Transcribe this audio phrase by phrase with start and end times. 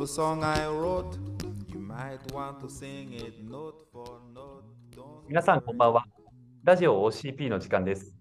[0.00, 1.18] Little song I wrote.
[1.68, 4.64] You might want to sing it note for note.
[5.28, 6.06] 皆さんこんばんは。
[6.64, 8.16] ラジオ OCP の時間です。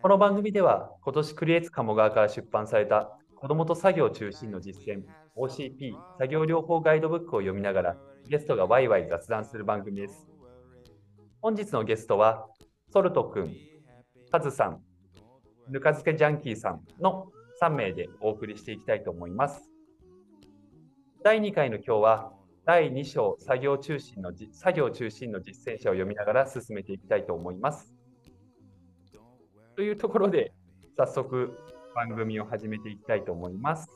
[0.00, 5.02] この番組では今年クリエイツ鴨川から出版された子どもと作業中心の実践
[5.36, 7.96] OCP 作業療法ガイドブックを読みながら
[8.28, 10.28] ゲストがワイワイ雑談する番組です。
[11.40, 12.46] 本日のゲストは
[12.92, 13.52] ソルトくん、
[14.30, 14.80] カズさん、
[15.68, 17.26] ぬか漬けジャンキーさんの
[17.60, 19.71] 3名でお送りしていきたいと思います。
[21.24, 22.32] 第2回の今日は
[22.64, 27.94] 第2章作業中心のじ作業中心の実践者を読みながら進めていきたいと思います。
[29.76, 30.52] というところで
[30.96, 31.56] 早速
[31.94, 33.88] 番組を始めていきたいと思います。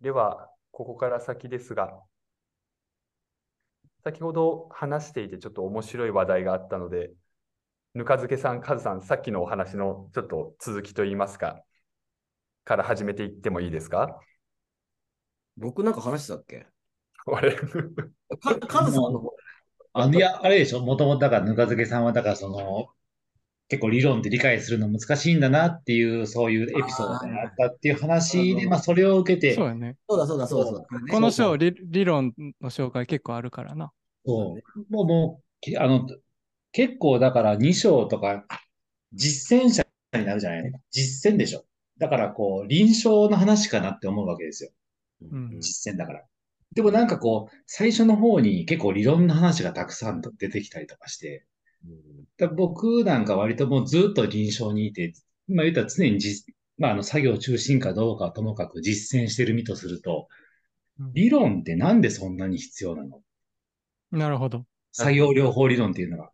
[0.00, 2.00] では、ここから先ですが、
[4.04, 7.10] 先ほど話していてちょっと面白い話題があったので、
[7.94, 11.64] ぬか漬けさん、カズさん、さっきのお話のちょっと続きといいますか、
[12.64, 14.18] から始めていってもいいですか？
[15.56, 16.66] 僕なんか話したっけ？
[17.26, 17.66] 俺、か、
[18.66, 19.34] カズさんの方。
[19.92, 22.88] あの、いや、あれでしょ、もともとだから、ぬか漬けさんは、だから、その、
[23.68, 29.96] 結構理論って理解するの難しいんだなっていう、そういうエピソードがあったっていう話で、あーまあ、それを受けて、そうやね。
[30.08, 30.86] そうだそうだそうだそうだ。
[31.12, 33.92] この章理、理論の紹介結構あるからな。
[34.26, 36.06] そうもう、もう、けあの、
[36.72, 38.46] 結構だから2章とか、
[39.12, 40.72] 実践者になるじゃない？
[40.90, 41.64] 実践でしょ？
[42.02, 44.70] だから、こう、臨床の話かなって思うわけですよ。
[45.30, 46.24] うん実践だから。
[46.74, 51.46] でもなんかこう、最初の方に結構理論の話がたくさん出てきたりとかして、
[52.38, 55.12] だから僕なんか割ともうずっと臨床にいて、
[55.46, 60.26] まあ言ったら常に実、まああの作業中心かどうかはともかく実践してる身とすると、
[60.98, 63.20] うん理論ってなんでそんなに必要なの？
[64.10, 64.64] なるほど。
[64.92, 66.30] 作業療法理論っていうのが。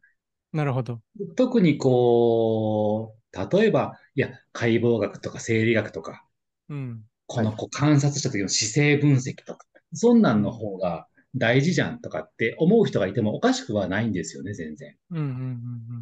[0.52, 1.00] なるほど。
[1.36, 6.24] 特にこう、例えば、いや、解剖学とか生理学とか、
[6.68, 7.04] うん。
[7.28, 11.06] このこう観察した時の姿勢分析とか、そんなんの方が
[11.36, 14.96] 大事じゃんとかって思う人がいてもおかしくはないんですよね、全然。
[15.12, 15.28] うんうんう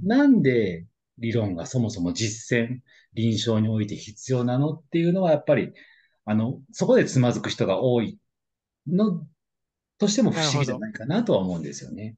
[0.04, 0.87] んなんで
[1.19, 2.78] 理論がそもそも実践、
[3.12, 5.75] 臨床において必要なのっていうのはやっぱり、
[6.25, 8.19] あの、そこでつまずく人が多い
[8.87, 9.27] の
[9.98, 12.16] としても不思議じゃないかなとは思うんですよね。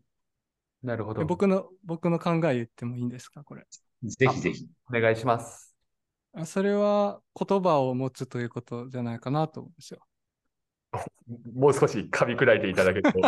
[0.85, 0.89] うん。
[0.91, 1.25] なるほど。
[1.25, 3.67] 僕の、僕の考え言ってもいいんですか、これ。
[4.05, 4.69] ぜひぜひ。
[4.89, 5.68] お願いします。
[6.33, 10.01] あそれは言葉を持つということじゃないかなと思うんですよ。
[11.55, 13.21] もう少し噛み砕いていただけると。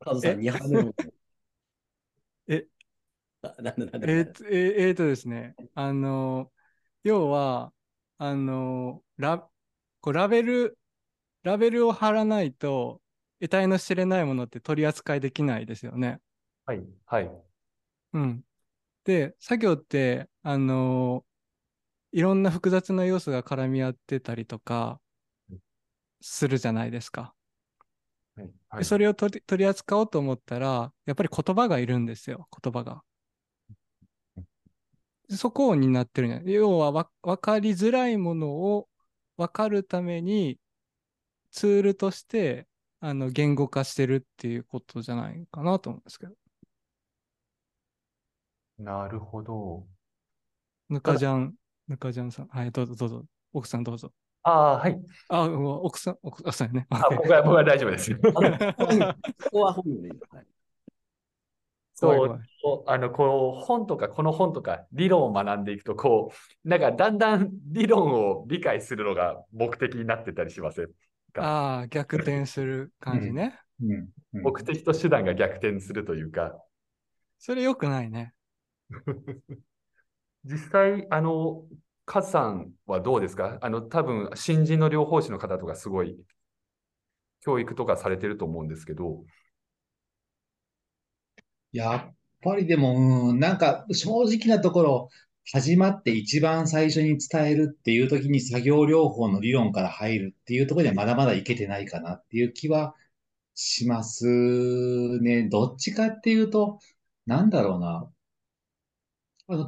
[0.00, 0.94] カズさん2杯目の。
[2.48, 2.66] え？
[3.42, 5.54] あなんだなんだえーっと、とですね。
[5.74, 6.50] あの、
[7.02, 7.72] 要は、
[8.18, 9.38] あの、ラ、
[10.00, 10.78] こうラベル、
[11.42, 13.00] ラベルを貼らないと、
[13.40, 16.20] 得体の知れないものって取り扱いできないですよね。
[16.64, 17.30] はい、はい。
[18.14, 18.44] うん。
[19.06, 21.24] で、作業って、あの
[22.12, 25.00] いろんな複雑な要素が絡み合ってたりとか
[25.50, 25.60] うん
[26.20, 27.34] するじゃないですか。
[28.36, 28.84] はい、はで、い。
[28.84, 33.02] それを取り扱おうと思ったら、やっぱり言葉がいるんですよ、言葉が。
[35.28, 36.40] でそこを担ってるんや。
[36.44, 38.88] 要はわ、分かりづらいものを
[39.36, 40.60] 分かるために、
[41.50, 42.68] ツールとして、
[43.00, 46.34] あの、言語化してるっていうことじゃないかなと思うんですけど。
[48.78, 49.86] なるほど。
[50.88, 51.54] ぬかじゃん、
[51.88, 52.48] ぬかじゃんさん。
[52.48, 53.24] はい、どうぞどうぞ。
[53.52, 54.12] 奥さんどうぞ。
[54.42, 54.98] ああ、はい。
[55.28, 56.86] あ、うわ奥さん、奥さんやね。
[56.90, 58.14] あ僕は僕は大丈夫です。
[58.20, 58.32] こ
[59.50, 60.46] こは本名でいいのはい
[61.98, 66.30] そうあの、こう、本とか、この本とか、理論を学んでいくと、こ
[66.64, 70.90] う、なんか、だんだん理論を理解するのが目的になってたりしません
[71.32, 71.42] か？
[71.42, 73.58] ああ、逆転する感じね。
[73.80, 74.08] うんうん
[74.42, 76.54] 目的と手段が逆転するというか、
[77.38, 78.34] それ良くないね。
[80.44, 81.66] 実際、あの、
[82.04, 83.58] カズさんはどうですか？
[83.60, 86.18] あの、多分、新人の療法士の方とかすごい、
[87.40, 89.24] 教育とかされてると思うんですけど、
[91.72, 95.08] やっぱりでも、うん、なんか正直なところ、
[95.52, 102.96] 始まって一番最初に伝えるっていう時に作業療法の理論から入るっていうところでまだまだいけてないかなっていう気は
[103.54, 104.26] します
[105.22, 105.48] ね。
[105.48, 106.80] どっちかっていうと、
[107.26, 108.10] なんだろうな。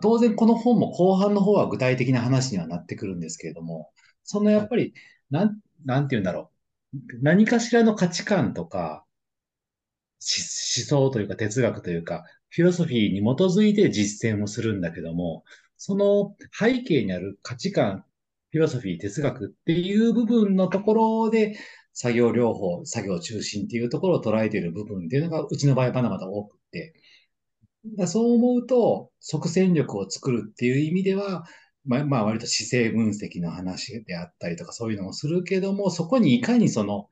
[0.01, 3.93] 当然この本も後半の方は具体的な話にはなってくるんですけれども、
[4.25, 4.95] そのやっぱり、
[5.31, 6.51] なん、なんて言うんだろ
[6.95, 6.99] う。
[7.23, 9.05] 何かしらの価値観とか、
[10.21, 15.45] し思想というか哲学というか、フィロソフィーに基づいて実践をするんだけども、
[15.77, 18.05] その背景にある価値観、
[18.51, 21.59] フィロソフィー、哲学っていう部分のところで、
[21.93, 26.95] 作業療法、作業中心っていうところを捉えている部分っていうのが、うちの場合はまだまだ多くって。
[27.97, 31.45] だそう思うと、即戦力を作るっていう意味では、
[31.85, 37.09] まあ、まあ割と姿勢分析の話であったりとかそういうのもするけども、そこにいかにその、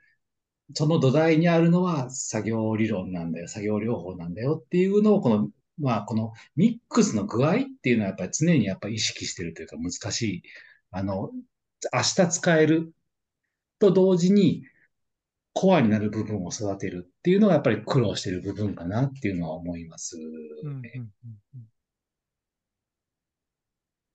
[0.74, 10.42] その土台にあるのは作業理論なんだよ、作業療法なんだよっていうのを、この、まあこのミックスの具合っていうのはやっぱり常にやっぱり意識してるというか難しい。
[10.90, 11.30] あの、
[11.92, 12.92] 明日使える
[13.78, 14.64] と同時に、
[15.54, 20.92] コアになる部分を育てるっていうのがやっぱり苦労してる部分かなっていうのは思いますうんうんね。
[20.94, 21.02] うん
[21.56, 21.62] うん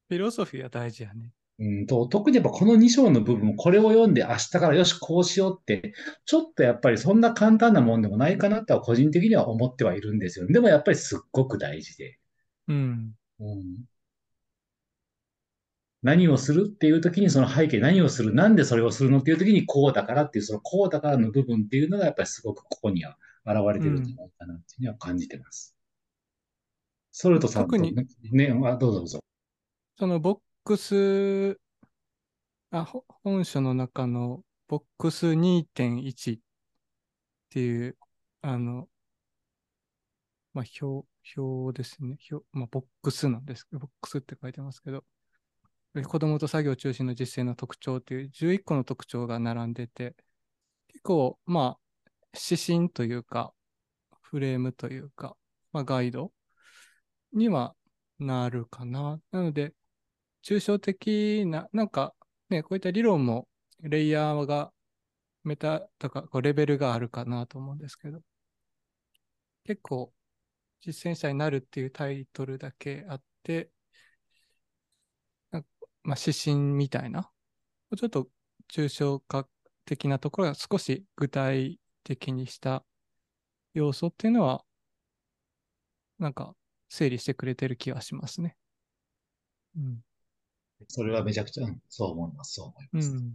[0.08, 1.32] フィロソフィーは大事やね。
[1.60, 5.94] うんと、特にやっぱこの2章の部分、これを読んで明日からよし、こうしようって、
[6.26, 10.48] ちょっとやっぱりそんな簡単なもんでもないかなとは個人的には思ってはいるんですよ。
[10.48, 12.18] でもやっぱりすっごく大事で。
[12.68, 13.14] うん。
[13.40, 13.86] うん
[16.04, 25.76] 何をするっていう時にその背景何をする、なんでそれをするのっていう時にこうだからっていうそのこうだからの部分っていうのがやっぱりすごくここには現れてるんじゃないかなっていうのは感じてます。
[27.12, 29.20] ソルトさんと特にね、ね、あどうぞどうぞ。
[30.00, 31.60] そのボックス、
[32.72, 36.42] あ、ほ本書の中のボックス2.1っ
[37.50, 37.98] ていう、
[38.42, 38.88] あの、
[40.54, 41.08] まあ、表、
[41.38, 42.18] 表ですね。
[42.32, 45.06] 表、まあ、ボックスなんですけど、ボックスって書いてますけど、で
[45.94, 50.16] 子供と作業中心の実践の特徴っていう11個の特徴が並んでて、
[50.88, 51.80] 結構、まあ、
[52.34, 53.54] 指針というか、
[54.22, 55.36] フレームというか、
[55.74, 56.32] まあ、ガイド
[57.34, 57.76] には
[58.20, 59.20] なるかな。
[59.32, 59.74] なので、
[60.44, 62.16] 抽象的な、なんか
[62.50, 63.48] ね、こういった理論も
[63.82, 64.72] レイヤーが
[65.44, 68.22] メタとかこうレベルがあるかなと思うんですけど、
[69.66, 70.14] 結構
[70.82, 73.72] 実践者になるっていうタイトルだけあって、
[76.04, 77.32] まあ、指針みたいな、
[77.96, 78.28] ちょっと
[78.72, 79.48] 抽象化
[79.86, 82.84] 的なところが少し具体的にした
[83.74, 84.64] 要素っていうのは、
[86.20, 86.56] なんか
[86.90, 88.56] 整理してくれてる気がしますね。
[89.76, 90.00] うん。
[90.88, 93.10] それはめちゃくちゃ、うんそう思います、そう思いうます。
[93.14, 93.34] ん。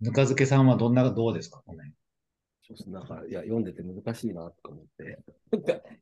[0.00, 1.62] ぬか漬けさんはどんな、どうですか？
[1.66, 1.92] この辺
[2.62, 5.18] そうですなんか、いや、読んでて難しいなとか思って、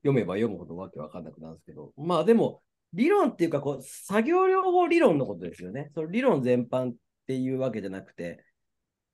[0.02, 2.62] 読めば読むほどわけわかんなくなるんですけど、まあでも、
[2.96, 5.90] 理論っていうか、こう、作業療法理論のことですよね。
[5.94, 6.94] その理論全般っ
[7.26, 8.44] ていうわけじゃなくて、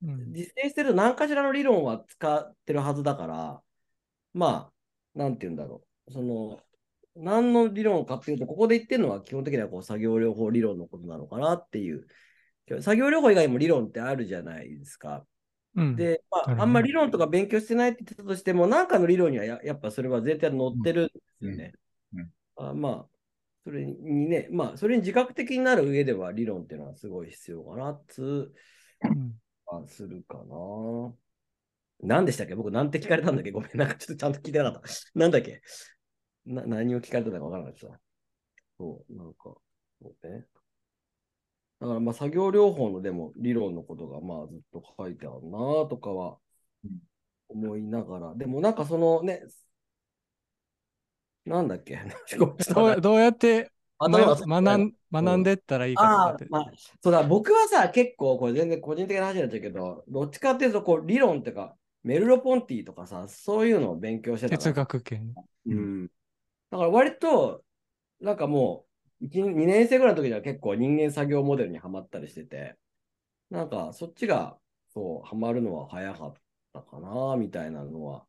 [0.03, 0.33] うん。
[0.33, 3.63] 実践してると何かしらの理論は使ってるはずだから、
[4.35, 4.71] ま
[5.15, 6.13] あ、なんて言うんだろう。
[6.13, 6.61] その、
[7.17, 12.07] 何の理論かっていうと、ここで言ってるのは基本的にはこう作業療法理論のことなのかなっていう。
[12.81, 15.27] 作業療法以外にも理論ってあるじゃないですか。
[15.75, 21.73] うん、で、まあ、あんまり理論とか勉強してないって言ってたとしても、なんかの理論にはややっぱそれは絶対載ってるんですよね。
[22.15, 23.07] うんうんあまあ、
[23.65, 28.53] それにね、まあ、それに自覚的になる上では理論っていうのはすごい必要かなっつう
[29.05, 29.35] うん
[29.67, 31.15] あするかな。
[32.05, 32.55] 何でしたっけ？
[32.57, 33.53] 僕、なんて聞かれたんだっけ？
[33.53, 34.89] ごめん、なんかちょっとちゃんと聞いてなかった。
[35.15, 35.63] なんだっけ？
[36.45, 38.01] な何を聞かれたのかわからなかった。
[38.79, 39.61] そう、なんか、そ
[40.03, 40.45] うね。
[41.81, 46.39] だから、まあ、作業療法のでも理論のことが、まあ、ずっと書いてあるなとかは
[46.85, 46.91] うん
[47.49, 49.43] 思いながら、でもなんかそのね、
[51.45, 51.99] なんだっけ？
[52.37, 53.71] どうどうやって
[54.01, 56.45] 学学ん学んでったらいいかとかって、。
[56.45, 56.73] ああまあ、
[57.03, 64.57] そうだ、僕はさ、結構、これ全然個人的な話になっちゃうけど、どっちかっていうと、こう、理論っていうか、メルロポンティとかさ、そういうのを勉強してた。
[64.57, 65.35] 哲学系ね。
[65.67, 66.07] うん。
[66.71, 67.65] だから割と、
[68.21, 68.87] なんかも
[69.21, 72.77] う、1 2年生ぐらいの時には結構人間作業モデルにはまったりしてて、
[73.51, 74.59] なんかそっちが、
[74.95, 76.35] そう、ハマるのは早かっ
[76.73, 78.27] たかな、みたいなのは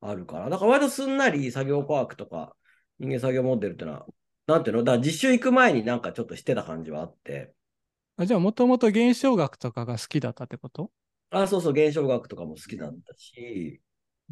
[0.00, 0.50] あるから。
[0.50, 2.56] だから割とすんなり作業パークとか、
[2.98, 4.06] 人間作業モデルってのは、
[4.46, 4.84] なんていうの？
[4.84, 7.54] だから実習行く前になんかちょっとしてた感じはあって、
[8.16, 10.90] あじゃあ、もともと現象学とかが好きだったってこと、
[11.30, 13.80] あ、そうそう、現象学とかも好きだったし、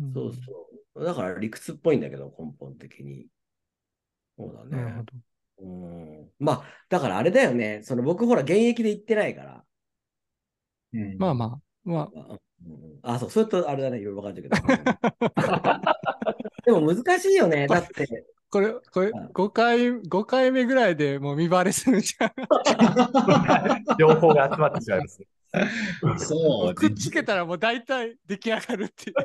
[0.01, 0.41] うんそうそ
[0.95, 1.05] う。
[1.05, 3.27] だから理屈っぽいんだけど、根本的に。
[4.37, 5.03] そうだねなるほ。
[5.03, 5.13] ど。
[5.61, 6.31] うん。
[6.39, 7.81] まあ、だからあれだよね。
[7.83, 9.65] その僕ほら現役で行ってないから。
[10.93, 15.73] うんまあまあ、まあ、あ、うんあそう、それとあれだね、いろいろ分かっちゃうけ
[16.73, 16.75] ど。
[16.79, 17.67] でも難しいよね。
[17.67, 22.33] だって、これ、これはい、5回、5回目ぐらいでもう見バレするじゃん。
[23.99, 25.27] 情報が集まってしまいますね。
[26.19, 29.17] そう、くっつけたらもう大体出来上がるっていう。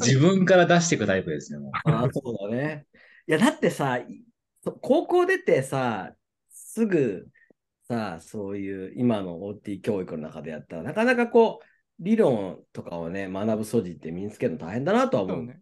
[0.00, 1.70] 自分から出していくタイプですね、もう。
[1.84, 2.86] あそうだね。
[3.26, 4.00] いや、だってさ、
[4.80, 6.12] 高校出てさ、
[6.50, 7.28] すぐ
[7.88, 11.69] さ、そういう今の OT 教育の中でやったら、なかなかこう、
[12.00, 15.36] 理論とかをね、学ぶ素地って身につけるの大変だなとは思う。
[15.36, 15.60] そうね。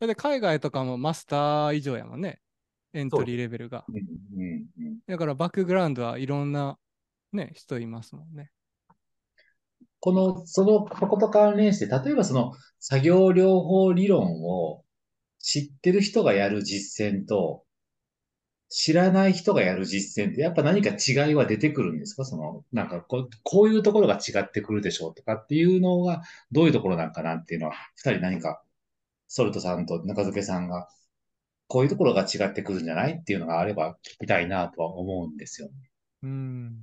[0.00, 2.40] だって海外とかもマスター以上やもんね。
[2.92, 3.84] エントリーレベルが。
[3.88, 6.76] うんうんうんだからバックグラウンドはいろんな
[7.32, 8.50] ね、人いますもんね。
[10.00, 14.84] この、その、ここと関連して、例えばその作業療法理論を
[15.38, 17.64] 知ってる人がやる実践と、
[18.70, 22.24] 知らない人がやる実践って、やっぱ何か違いは出てくるんですか？
[22.24, 26.22] その、なんかこう、こういうところが違ってくるでしょうとかっていうのが、
[26.52, 28.62] どういうところなんかなっていうのは、二人何か、
[29.26, 30.88] ソルトさんと中付さんが、
[31.66, 35.68] こういうところが違ってくるんじゃないっていうのがあれば聞きたいなとは思うんですよ。
[36.22, 36.78] うん。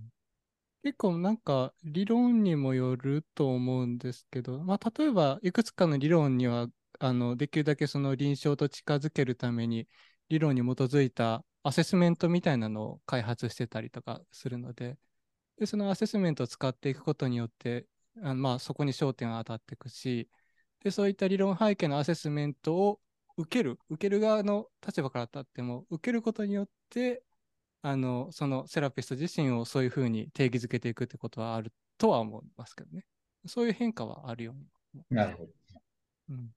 [0.83, 6.67] 結構なんか理論にもよると思うんですけど、まあ、例えばいくつかの理論には
[6.99, 9.87] あのできるだけその臨床と近づけるために
[10.29, 14.99] 理論に基づいたアセスメントみたいなのを開発してたりとかするので、
[15.57, 17.87] でそのアセスメントを使っていくことによって、
[18.21, 20.29] あのまあ、そこに焦点が当たっていくし、
[20.83, 22.99] でそういった理論背景のアセスメントを
[23.37, 27.23] 受ける、受ける側の立場から立っても、受けることによって、
[27.81, 33.05] あの、そのセラピスト自身をそういうふうに定義づけていくってことはあるとは思いますけどね。
[33.47, 34.55] そういう変化はあるよう
[34.97, 35.03] に。
[35.09, 35.49] なるほど。
[36.29, 36.51] うん。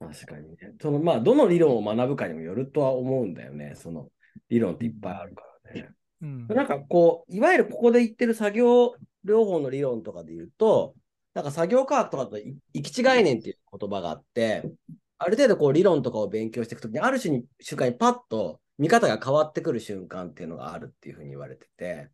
[0.00, 0.56] 確かにね。
[0.80, 3.74] そのまあ、どの理論を学ぶかにもよるとは思うんだよね。
[3.76, 4.08] その
[4.48, 5.90] 理論っていっぱいあるからね。
[6.22, 6.46] うん。
[6.48, 10.94] なんかこう、いわゆるここで言ってる作業療法の理論とかで言うと、
[11.34, 14.64] なんか作業科学とかとい行き違概念っていう言葉があって、
[15.18, 22.08] ある程度こう理論とかを勉強していくときに、ある種に瞬間にパッと見方が変わってくる瞬間っていうのがあるっていうふうに言われてて、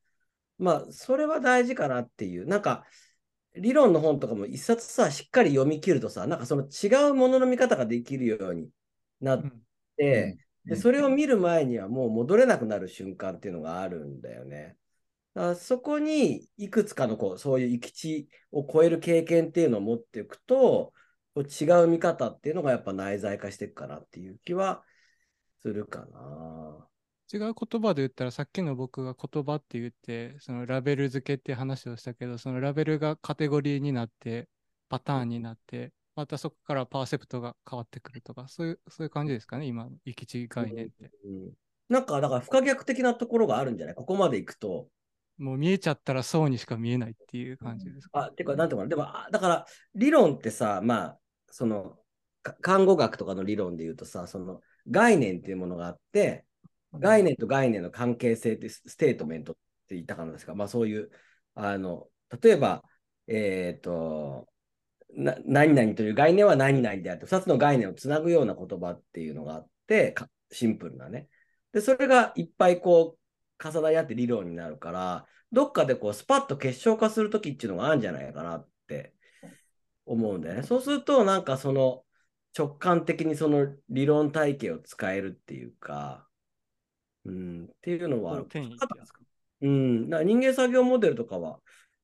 [0.59, 2.85] まあ、それは大事かなっていう、なんか、
[3.57, 8.69] 理論の本とかも一冊さ、しっかり読み切るとさ、なんかその違うものの見方ができるように
[9.21, 14.77] なっうんて、うんで、それを見る前にはもう戻れなくなる瞬間っていうのがあるんだよね。
[15.35, 20.93] だからそこにいくつかのこうそういう行き地を超える経験っていうのを持っていくと、
[21.35, 24.83] こう違う見方っていうのがやっぱ内在化していくかなっていう気は
[25.61, 26.89] するかな。
[27.33, 34.49] 違う言葉で言ったら、さっきの僕が言葉って言って、そのラベル付けっていう話をしたけど、そのラベルがカテゴリーになって、
[34.89, 41.11] パターンになって、またそこからパーセプトが変わってくるとか、そういう、そういう感じですかね、今の行き地概念って。
[41.25, 41.51] うん、
[41.89, 43.95] なんかだから不可逆的なところがあるんじゃない？
[43.97, 44.89] ここまで行くと。
[45.39, 48.27] もう見えちゃったらそうにしか見えないっていう感じですか？
[48.27, 48.85] あ、てか、なんていうの？
[48.85, 48.89] かな。
[48.89, 51.19] でも、あだから、理論ってさ、まあ、
[51.51, 51.99] その、
[52.43, 56.47] か看護学とかの理論で言うとさ、その、概念っていうものがあって、
[56.99, 59.57] 概念と概念の関係性ってステートメントっ
[59.89, 61.11] て言ったかなんですか、まあそういう、
[61.55, 62.09] あの、
[62.43, 62.83] 例えば、
[63.29, 64.49] えっ、と、
[65.17, 70.15] 何々という概念は何々であって、2つの概念をつなぐような言葉っていうのがあって、
[70.51, 71.29] シンプルなね。
[71.73, 79.15] で、それがいっぱいこう、重なり合って理論になるから、どっかでこう、スパッと結晶化するときっていうのがあるんじゃないかなって
[80.05, 80.63] 思うんだよね。
[80.63, 82.05] そうすると、なんかその、
[82.57, 86.27] 直感的にその理論体系を使えるっていうか、
[87.27, 88.43] うん、っていうのは。
[89.63, 91.61] うん、だから人間作業モデルとかは、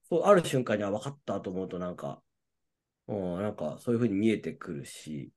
[0.09, 2.23] そう、ある瞬間には分かったと思うと、なんか、
[3.09, 5.31] うん、なんかそういうふうに見えてくるし、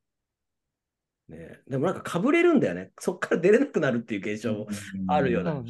[1.28, 2.92] ね、でもなんかかぶれるんだよね。
[3.00, 4.68] そっから出れなくなるっていう現象も
[5.08, 5.62] あるような。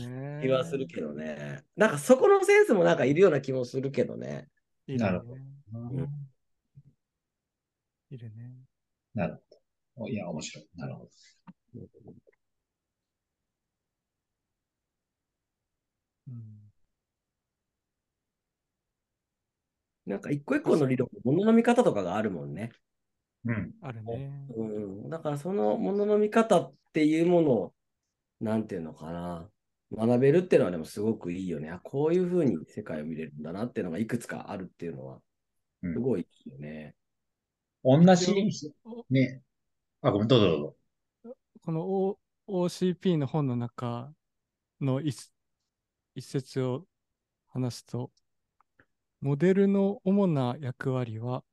[0.41, 1.63] 気はするけどね。
[1.77, 4.49] なんかそこのセンスもなんかいるような気もするけどね。
[4.85, 5.33] いるねなるほ。
[5.33, 6.09] うん
[8.11, 8.51] いるね。
[9.13, 9.41] なる
[9.95, 10.09] ほど。
[10.09, 10.67] いや、面白い。
[10.75, 11.09] なるほど。
[20.05, 22.71] なんか一個一個の理論、ものの見方とかがあるもんね。
[23.45, 23.71] うん。
[23.81, 24.47] あるね。
[24.55, 27.73] うん、だからそのものの見方っていうものを、
[28.39, 29.49] なんていうのかな、
[29.91, 31.69] 学べるっていうのはでもすごくいいよね。
[31.69, 35.19] あこういうふうに世界を見れるんだなっていうのがいくつかあるっていうのは、
[35.83, 36.95] うんすごいいいよね。
[37.83, 38.33] 同じ、
[39.11, 39.41] ね。
[40.01, 40.59] あ、ごめん、どうぞどう
[41.23, 41.35] ぞ。
[41.61, 44.11] この O- OCP の本の中
[44.81, 45.31] の一
[46.15, 46.85] 一節を
[47.47, 48.11] 話すと、
[49.25, 51.43] モデルの主な役割は、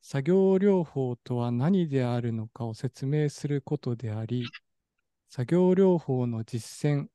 [0.00, 4.46] 作業療法とは何であるのかを説明することであり、
[5.28, 7.08] 作業療法の実践、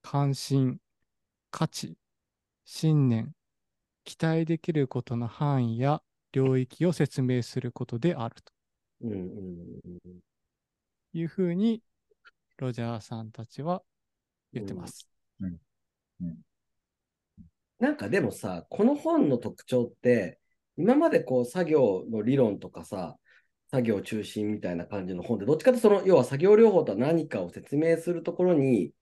[0.00, 0.78] 関心、
[1.50, 1.98] 価値、
[2.64, 3.34] 信念、
[4.04, 6.00] 期待できることの範囲や
[6.32, 8.54] 領域を説明することであると。
[9.02, 10.18] うんうんうん
[11.12, 11.82] いうふうに、
[12.56, 13.82] ロジャーさんたちは
[14.54, 15.06] 言ってます。
[17.78, 20.38] なんかでもさ、この本の特徴って、
[20.76, 23.16] 今までこう作業の理論とかさ、
[23.70, 28.92] 作業中心みたいな感じの本で、どっちかというとその、要は作業療法とは何かを説明するところに、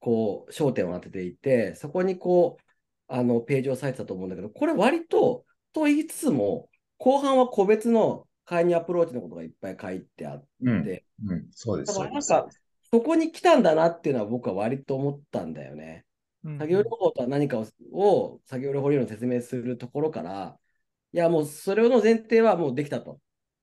[0.00, 2.64] こう、焦点を当てていて、そこにこう、
[3.08, 10.70] あの、ページを割いてたと思うんだけど、これ割と、と言いつつも、後半は個別の会にアプローチのことがいっぱい書いてあって、う
[11.26, 11.32] ん。
[11.32, 11.46] うん。
[11.50, 11.92] そうです。
[11.94, 12.48] だからなんか、
[12.90, 16.04] そこに来たんだなっていうのは僕は割と思ったんだよね。
[16.44, 20.58] うん作業療法とは何かをを作業療法理論を説明するところから、
[21.12, 23.20] いや、もうそれの前提はもうできたと。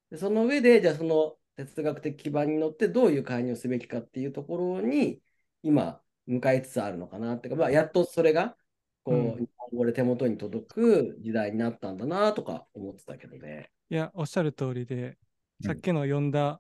[0.09, 5.21] でその上で、じゃあその哲学的基盤に乗ってどういう介入をすべきかっていうところに
[5.63, 8.55] 今向かいつつあるのかなっていうか、まあ、やっとそれが
[9.03, 9.47] こう、うん
[9.93, 13.71] 手元に届く時代になったんだなとか思ってたけどね。
[13.89, 15.17] いや、おっしゃる通りで、うん
[15.63, 16.59] さっきの読んだ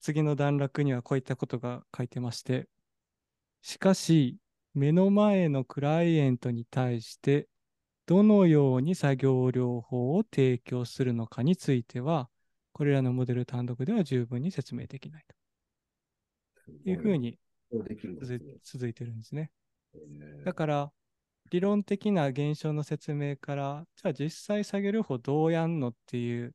[0.00, 2.68] 次の段落にはこういったことが書いてまして、
[3.62, 4.36] しかし、
[4.74, 7.48] 目の前のクライエントに対して、
[8.06, 12.28] どのように作業療法を提供するのかについては、
[12.72, 15.34] これらのモデル単独では十分に説明できないと。
[16.84, 17.38] いうふうに
[18.62, 19.50] 続いてるんですね。
[20.44, 20.92] だから、
[21.50, 26.52] 理論的な現象の説明から、じゃあ実際作業療法どうやんのっていう、やっ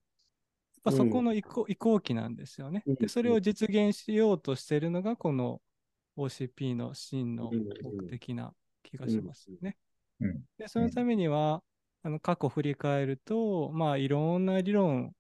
[0.84, 2.84] ぱそこの移行,、移行期なんですよね。
[2.86, 2.96] うん。
[2.96, 5.62] で、それを実現しようとしているのが、この
[6.20, 9.78] OCP の真のうん目的な気がしますね。
[10.20, 11.64] うんで、そのためには、
[12.04, 15.14] あの過去振り返ると、まあ、いろんな理論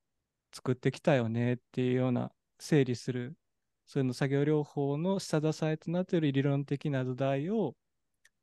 [0.53, 3.35] 作ってきたよねっていうような整理する、
[3.85, 7.75] その作業療法の下支えとなっている理論的な土台を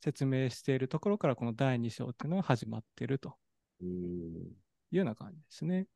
[0.00, 3.34] 説明しているところから、この第2章っていうのが始まっていると。
[3.80, 3.88] うん。
[3.88, 5.86] いうような感じですね。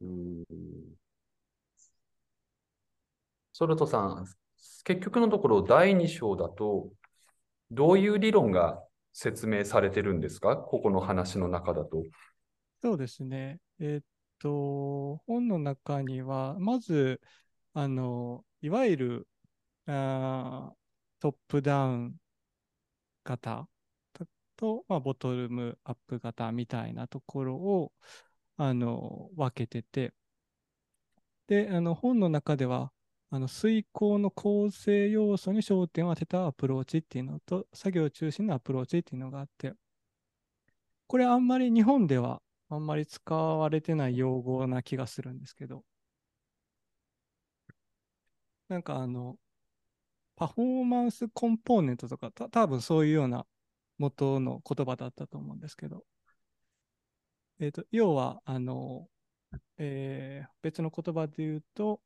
[0.00, 0.44] うん。
[3.52, 4.26] ソルトさん、
[4.84, 6.88] 結局のところ第2章だと、
[7.70, 10.56] どういう理論が説明されてるんですか？
[10.56, 12.02] ここの話の中だと。
[12.82, 13.60] そうですね。
[13.80, 14.04] えーっ
[14.38, 17.20] と、本の中には、まず、
[17.72, 19.28] あの、いわゆる
[19.86, 20.72] あ
[21.20, 22.16] トップダウン
[23.24, 23.68] 型
[24.56, 27.92] と、まあ、ボトルムアップ型みたいなところを
[28.56, 30.14] あの分けてて、
[31.46, 32.92] で、あの本の中では、
[33.30, 39.74] あの遂行の構成要素に焦点を当てたアプローチっていうのと、作業中心のアプローチっていうのがあって、
[41.06, 45.84] これあんまり日本ではあんまり使われてない用語な気がするんですけど、
[48.68, 49.38] なんかあの、
[50.36, 53.46] パフォーマンスコンポーネントとか、た多分そういうような
[53.98, 56.04] 元の言葉だったと思うんですけど、
[57.60, 59.08] えっ、と、要は、あの、
[59.78, 62.00] えー別の言葉で言うと、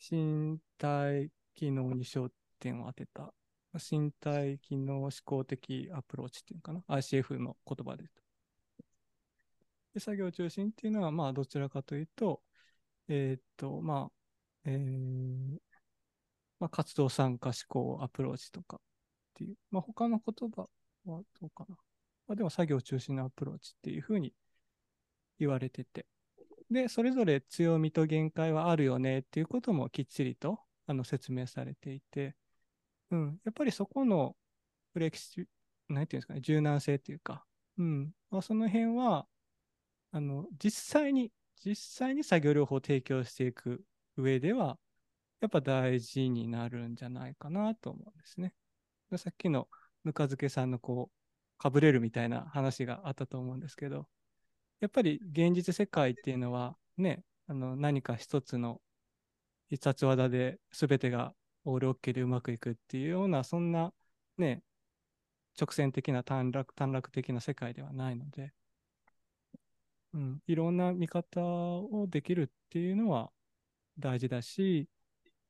[0.00, 3.32] 身体機能に焦点を当てた、
[3.74, 8.10] 身体機能志向的アプローチっていうのかな、ICF の言葉で言う。
[9.94, 12.42] で、作業中心っていうのは、まあ、どちらかというと、
[13.08, 14.12] えーっと、まあ、
[14.64, 15.58] えー
[16.58, 18.80] まあ、活動参加志向アプローチとかっ
[19.34, 20.68] ていう、まあ、他の言葉
[21.06, 21.76] はどうかな？
[22.28, 24.34] まあ、でも作業中心のアプローチっていうふうに
[25.38, 26.06] 言われてて、
[26.70, 32.36] で、それぞれ強みと限界はあるよねっていうこともきっちりとあの説明されていて、
[33.10, 34.36] うん、やっぱりそこの
[34.92, 35.46] フレキシ、
[35.88, 37.44] なんていうんですかね、柔軟性っていうか、
[37.78, 39.26] うん、まあ、その辺は、
[40.12, 41.32] あの、実際に、
[41.64, 43.84] 実際に作業療法を提供していく
[44.16, 44.78] 上では、
[45.40, 48.54] やっぱ大事になるんじゃないかなと思うんですね。
[49.16, 49.68] さっきの
[50.04, 54.06] ぬか漬けさんのこう、かぶれるみたいな話があったと思うんですけど、
[54.80, 58.80] やっぱり現実世界っていうのはね、あの何か一つの
[59.68, 63.92] 必殺技で全てがオールオッケーでうまくいくっていうような、そんな
[64.38, 64.62] ね、
[65.60, 68.52] 直線的な短絡短絡的な世界ではないので、
[70.14, 73.30] うん、いろんな見方をできるっていうのは
[73.98, 74.88] 大事だし、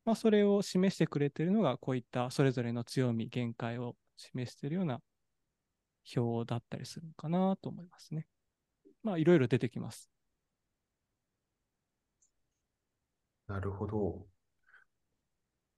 [0.04, 5.00] まあ、それを示してくれてるのが、こういったそれぞれの強み、限界を示してるような
[6.16, 8.26] 表だったりするのかなと思いますね。
[9.02, 10.10] まあ、いろいろ出てきます。
[13.48, 14.26] なるほど。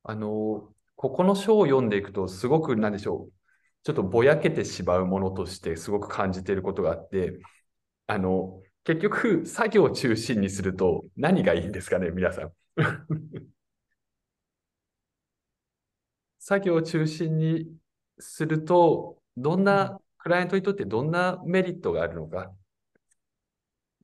[0.05, 3.33] あの、ここの章を読んでいくと、すごく、なんでしょう。
[3.85, 7.39] ちょっとぼやけてしまうものとして、すごく感じていることがあって、
[8.07, 12.53] あの、結局、作業を中心にすると何がいいんですかね、皆さん。
[16.39, 17.77] 作業を中心に
[18.19, 22.53] すると、どんな、クライアントにとってどんなメリットがあるのか。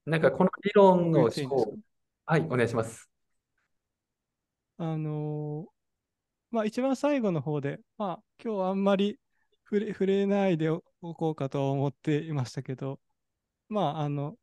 [0.08, 1.70] なんかこの理論の言っていいんですか？
[1.70, 1.78] 章、
[2.24, 3.10] はい、お願いします。
[4.78, 5.70] あのー
[6.50, 9.18] まあ一番最後の方で、まあ今日はあんまり
[9.64, 12.98] 触れ触れないでおこうかと思っていましたけど、
[13.68, 14.36] まああの、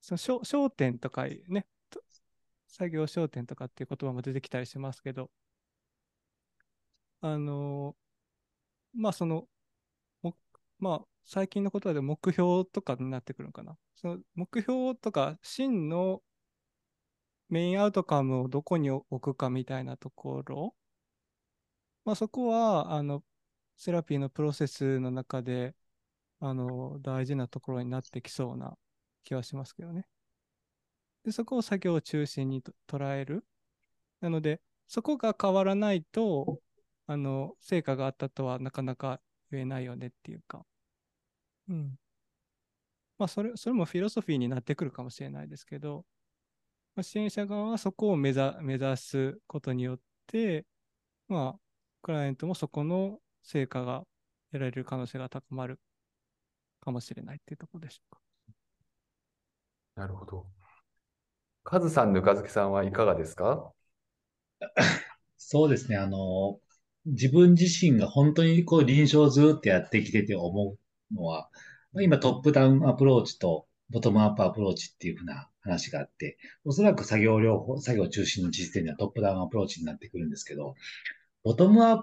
[0.00, 2.00] その焦焦点とかね、と
[2.68, 5.30] 作業焦点とかっていう言葉も出てきたりしますけど、
[7.20, 9.48] あのーまあその、も
[10.80, 13.76] まあ最近のことで目標とかになってくるのかな？
[13.94, 16.22] その目標とか真の
[17.48, 20.74] メインアウトカムをどこに置くかみたいなところ、
[22.04, 23.24] まあ、そこは、あの、
[23.76, 25.74] セラピーのプロセスの中で、
[26.38, 28.78] あの、大事なところになってきそうな
[29.24, 30.06] 気はしますけどね。
[31.24, 33.44] で、そこを作業を中心に捉える。
[34.20, 36.60] なので、そこが変わらないと、
[37.08, 39.20] あの、成果があったとはなかなか
[39.52, 40.64] 言えないよねっていうか。
[41.68, 41.98] うん。
[43.18, 46.06] まあ、それ、それもフィロソフィーになってくるかもしれないですけど、
[46.96, 50.66] まあ、支援者側はそこを目指目指すことによって、
[51.28, 51.60] まあ、
[52.02, 54.06] クライアントもそこの成果が
[54.52, 55.80] 得られる可能性が高まる
[56.80, 58.20] かもしれないっていうところでしょうか。
[59.94, 60.46] なるほど。
[61.64, 63.72] カズさん、ぬかずきさんはいかがですか？
[65.36, 65.96] そうですね。
[65.96, 66.60] あの、
[67.06, 70.76] 自分自身が本当にこう臨床をずっとやってきてて思
[71.10, 71.48] うのは、
[72.00, 80.74] 今トップダウンアプローチとボトムアップアプローチっていうふうな話があって、おそらく作業療法、作業中心の実践ではトップダウンアプローチになってくるんですけど、
[81.42, 82.02] ボトムアッ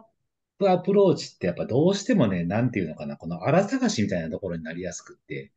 [0.59, 5.51] プアプローチってやっぱどうしてもね、なんていうのかな、この粗探しみたいなところになりやすくって、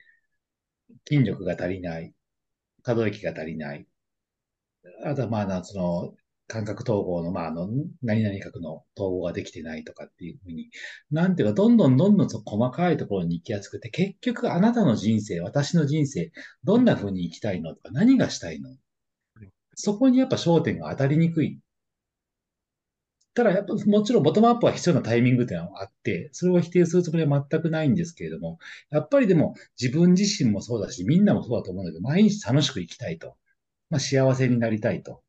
[1.09, 2.14] 筋力が足りない、
[2.83, 3.87] 可動域が足りない、
[5.05, 6.14] あとはまあな、その、
[6.50, 7.68] 感覚統合の、まあ、あの、
[8.02, 10.70] 何々角の統合ができてないとかっていうふうに、
[11.10, 16.32] なんていうか、どんどんどんどんそ細かいところに行きやすくて、結局あなたの人生、私の人生、
[16.64, 18.70] どんなふうに生きたいのとか、何がしたいの
[19.74, 21.60] そこにやっぱ焦点が当たりにくい。
[23.34, 28.58] ただ、やっぱ、もちろんボトムアップは必要なタイミングっていうのはあって、それを否定するつもりは全くないんですけれども、
[28.90, 33.36] やっぱりでも自分自身もそうだし、みんなもそうだと思うんだけど、毎日楽しく生きたいと。
[33.88, 35.22] まあ、幸せになりたいと。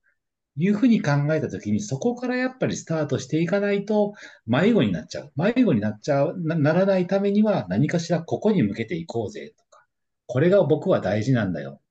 [0.57, 4.13] いうふうに考えたときに、そこからやっぱりスタートしていかないと、
[4.45, 5.31] 迷子になっちゃう。
[5.35, 9.85] 迷子になっちゃう、なならないためには、何かしらここに向けていこうぜとか、
[10.27, 11.81] これが僕は大事なんだよ。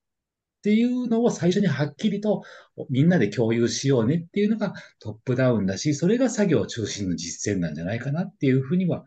[0.60, 2.42] っていうのを最初にはっきりと
[2.90, 9.04] みんなで共有しようねっていうのがトップダウンだし、それが作業中心の実践なんじゃないかなっていうふうには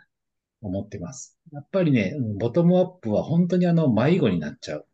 [0.61, 1.37] 思ってます。
[1.51, 4.87] やっぱりね、ボトムアップは本当にあの迷子になっちゃう。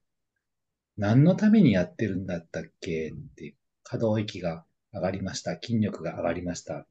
[0.98, 3.59] 何のためにやってるんだったっけっていう。
[3.89, 5.58] 可動域が上がりました。
[5.60, 6.86] 筋力が上がりました。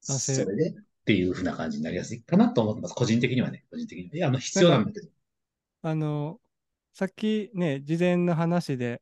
[0.00, 0.74] それでっ
[1.06, 2.94] ていうふうな感じになりやすいかなと思ってます。
[2.94, 3.64] 個人的にはね。
[3.70, 4.14] 個人的には。
[4.14, 5.08] いや、あの、必要なんだけど。
[5.80, 6.38] あの、
[6.92, 9.00] さっきね、事前の話で、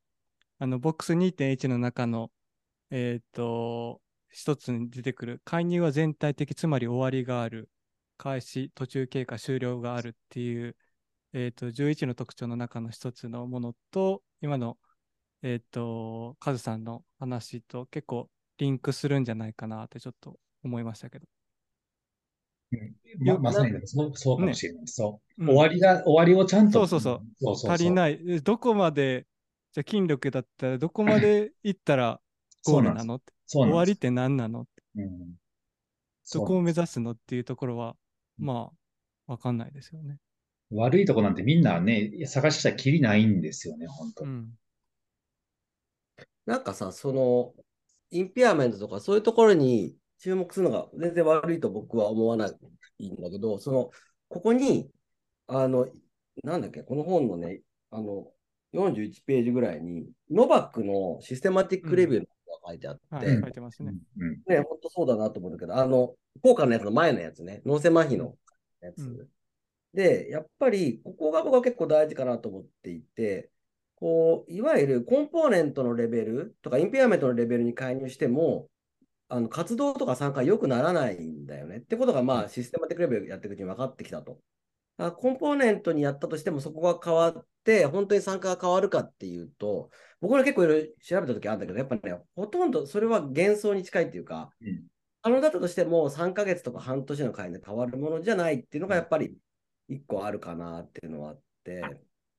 [0.61, 2.31] あの、ボックス2.1の中の、
[2.91, 7.71] えっ、と、一つに出てくる、介入は全体的、つまり終わりがある、
[8.19, 10.77] 開始、途中経過、終了があるっていう、
[11.33, 14.79] えっ、と、11の特徴の中の一つのものと、今の、
[15.43, 18.29] えっ、と、カズさんの話と結構
[18.59, 21.27] リンクするんじゃないかなってちょっと思いましたけど。
[23.19, 24.87] ままさにそうそうかもしれない。
[24.87, 25.43] そう。
[25.43, 26.87] うん終わりが、終わりをちゃんと。
[26.87, 28.21] そうそうそうそう足りない。
[28.27, 29.27] えどこまで、
[29.73, 32.21] じゃあ筋力だったらどこまで行ったら
[32.65, 33.21] ゴールなの。
[33.47, 35.35] 終わりって何なのうん。
[36.23, 37.97] そこを目指すのっていうところは、
[38.39, 38.71] ま
[39.27, 40.19] あ、わかんないですよね。
[40.71, 44.25] 悪いとこなんてみんなね、探したらきりないんですよね、本当。
[44.25, 44.51] うん。
[46.47, 47.55] なんかさ、その、
[48.11, 52.51] インピアメントとかそういうところに注目するのが全然悪いと僕は思わな
[52.99, 53.91] いんだけど、その、
[54.29, 54.91] ここに、
[55.47, 55.89] あの、
[56.45, 58.33] なんだっけ、この本のね、あの、
[58.73, 62.27] 41ページぐらいに、ノバックのシステマティックレビューの
[62.61, 63.93] が書いてあって、はい、うん書いてますね。
[64.17, 64.31] うん。
[64.47, 68.35] ね、本当そうだなと思うんだけど、あの、効果のやつの前のやつね、脳性麻痺の
[68.81, 69.03] やつ。
[69.03, 69.29] うん
[69.95, 73.51] で、やっぱり、ここが僕は結構大事かなと思っていて、
[74.03, 78.69] こう、いわゆるコンポーネントのレベルとか、インピアメントのレベルに介入しても、
[79.29, 81.77] あの活動とか参加良くならないんだよね。
[81.77, 84.41] ってことが、まあ、システマティックレベルやっていくうちに分かってきたと。
[84.99, 89.89] コンポーネントにやったとしても、そこが変わって、本当に参加が変わるかっていうと、
[90.21, 94.83] 僕ら結構いろいろ調べた時あるんだけど、やっぱね、ほとんどそれは幻想に近いっていうか、うん
[95.25, 99.37] 可能だったとしても3ヶ月とか半年の会で変わるものじゃないっていうのがやっぱり
[99.89, 101.81] 一個あるかなっていうのはあって、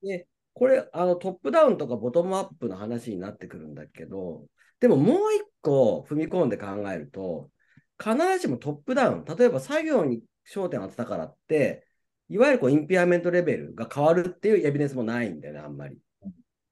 [0.01, 4.45] で、これ、あのトップダウンとかボトムアップの話になってくるんだけど、
[4.79, 7.49] でももう一個踏み込んで考えると、
[8.01, 11.87] 必ずしもトップダウン、例えば作業に焦点を当てたからって、
[12.29, 15.97] いわゆるこうインピアメントレベルが変わるっていうエビデンスもないんだよね、あんまり。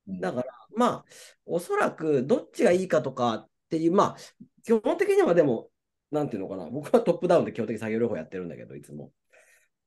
[0.08, 1.06] だから、まあ、
[1.46, 4.18] おそらくどっちがいいかとかっていう、まあ、
[4.64, 5.70] 基本的にはでも、
[6.12, 9.12] なんていうのかな、僕はトップダウンで基本的に作業療法やってるんだけど、いつも。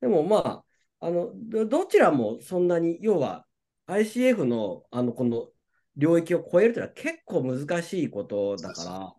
[0.01, 0.65] でもまあ、
[1.07, 3.47] あのどどちらもそんなに、要は
[3.87, 5.49] ICF のあのこの
[5.97, 9.15] 領域を超えるというのは結構難しいことだから。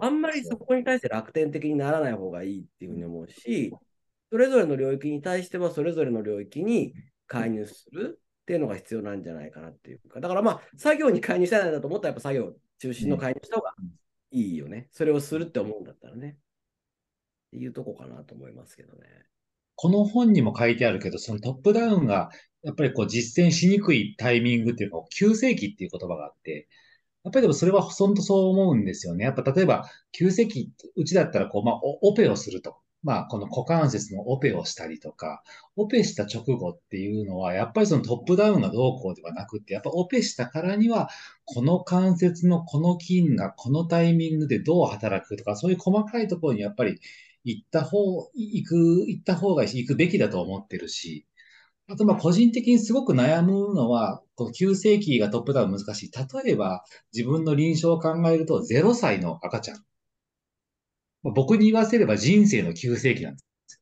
[0.00, 3.72] あんまりそこに対して楽天的にならない方がいいっていうふうに思うし、
[4.30, 6.92] それぞれの領域に対してはそれぞれの領域に
[7.28, 13.74] 介入するっていうのが必要なんじゃないかなっていうか、だからまあ、作業に介入したいんだと思ったらやっぱ作業中心の介入した方が
[14.32, 14.88] いいよね。
[14.90, 16.36] それをするって思うんだったらね。
[17.48, 19.06] っていうとこかなと思いますけどね。
[19.76, 22.30] この本にも書いてあるけど、そのトップダウンが、
[22.64, 26.68] やっぱりこう実践しにくいタイミングっていうのが、急性期っていう言葉があって、
[27.24, 29.24] やっぱりでもそれは本当そう思うんですよね。
[29.24, 32.76] やっぱ例えば、急席、うちだったらこう、まあ、オペをすると。
[33.02, 35.42] まあ、この股関節のオペをしたりとか、
[35.76, 41.10] オペした直後っていうのは、やっぱりそのトップダウンがどうこうではなくて、やっぱオペしたからには、
[41.44, 46.98] この関節のこの筋がこのタイミングでどう働くとか、そういう細かいところにやっぱり
[47.44, 48.74] 行った方、行く、
[49.06, 51.26] 行った方が、行くべきだと思ってるし、
[51.88, 56.10] あと、まあ、個人的にすごく悩むのは、この急性期がトップダウン難しい。
[56.44, 59.84] 例えば、自分の臨床を考えると、0歳の赤ちゃん。
[61.22, 63.80] まあ僕に言わせれば人生の急性期なんです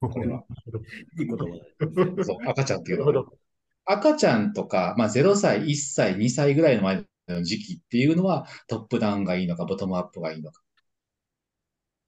[0.00, 0.08] よ。
[0.08, 0.44] これは。
[1.18, 2.24] いい言葉だ。
[2.24, 3.24] そう、赤ちゃんっていうのは。
[3.84, 10.62] 赤ちゃんとか、まあ、0歳、1歳、2歳ぐらいの前の時期っていうのは、トップダウンがいいのか、ボトムアップがいいのか。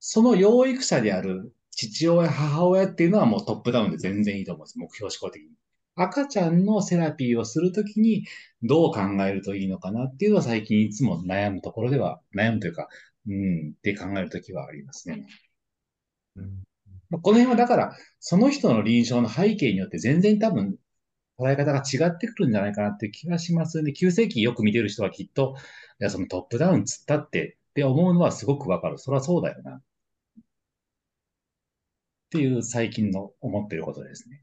[0.01, 4.79] その養育者である父親、母親っていうのはもうトップダウンで全然いいと思うんです。
[4.79, 5.49] 目標思考的に。
[5.97, 8.27] 赤ちゃんのセラピーをするときに
[8.63, 12.89] どう考えるといいのかなっていうのは最近いつも悩むところでは、悩むというか、
[13.29, 15.27] うん、って考えるときはありますね。
[16.37, 16.65] うん
[17.11, 20.77] まあこの辺はだから、その人の臨床の背景によって全然多分
[21.39, 23.93] 捉え方が違ってくるんじゃないかなっていう気がしますね。
[23.93, 25.57] 急性期よく見てる人はきっと、
[26.01, 28.99] いや、そのトップダウンつったってって思うのはすごくわかる。
[28.99, 29.77] そりゃそうだよな。
[29.77, 29.83] っ
[32.35, 34.43] ていう最近の思ってることですね。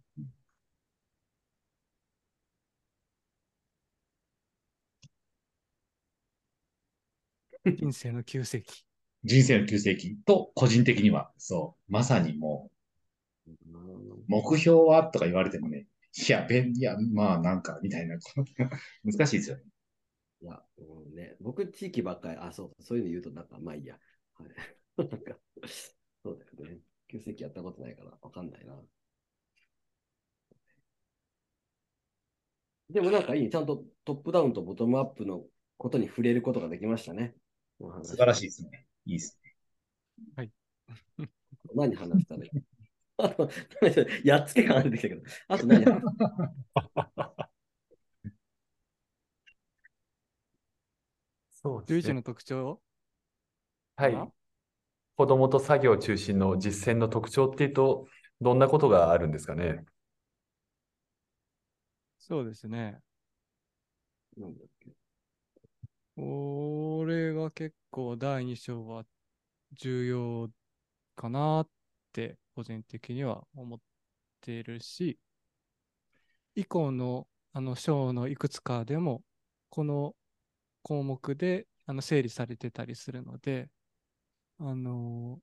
[7.65, 8.85] 人生の急世紀。
[9.23, 12.69] 人生の急性期と個人的には、そう、まさにも
[13.47, 13.51] う、
[14.27, 15.87] 目標はとか言われてもね、
[16.27, 18.17] いや、べん、いや、まあなんか、みたいな、
[19.03, 19.63] 難しいですよね。
[20.41, 23.99] いや、うんね、僕、地域ばっかり、あ、そう、そういうの言うと、なんか、まあいいや。
[24.33, 24.49] はい、
[24.97, 25.37] なんか、
[26.23, 26.79] そうだよね。
[27.11, 28.73] 急性期やったことないから、わかんないな。
[32.89, 35.43] でもなんかいい、ちゃんとトップダウンとボトムアップの
[35.77, 37.35] ことに触れることができましたね。
[38.03, 38.87] 素晴らしいですね。
[39.05, 39.55] いいですね。
[41.75, 42.51] 何話したらいい？
[43.17, 43.49] あと、
[44.23, 47.51] やっつけ感が出てきたけど、あと何話した？
[51.51, 52.13] そうですね。
[52.13, 52.81] 11の特徴
[53.95, 54.40] はい。
[55.21, 58.07] 子供と作業中心の実践の特徴っていうと、
[58.41, 59.85] どんなことがあるんですかね？
[62.17, 62.97] そうですね。
[64.35, 64.89] なんだっけ
[66.15, 69.03] これが結構第2章は
[69.73, 70.49] 重要
[71.15, 71.67] かなっ
[72.11, 73.79] て個人的には思っ
[74.41, 75.19] ているし、
[76.55, 79.21] 以降のあの章のいくつかでも
[79.69, 80.15] この
[80.81, 83.69] 項目であの整理されてたりするので、
[84.63, 85.39] あの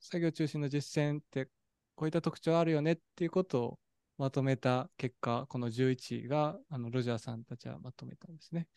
[0.00, 1.46] 作業中心の実践って
[1.94, 3.78] こういった特徴あるよねっていうことを
[4.16, 8.68] まとめた結果、この11があのロジャーさんたちはまとめたんですね。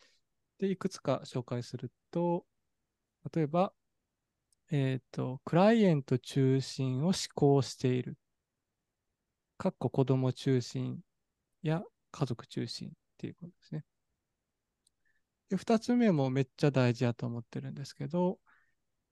[0.58, 2.44] で、いくつか紹介すると、
[3.32, 3.72] 例えば、
[4.70, 8.16] えっ、と、クライエント中心を思考している。
[9.56, 11.00] かっこ子供中心
[11.62, 13.84] や家族中心っていうことですね。
[15.56, 18.38] 二つ目もめっちゃ大事だと思ってるんですけど、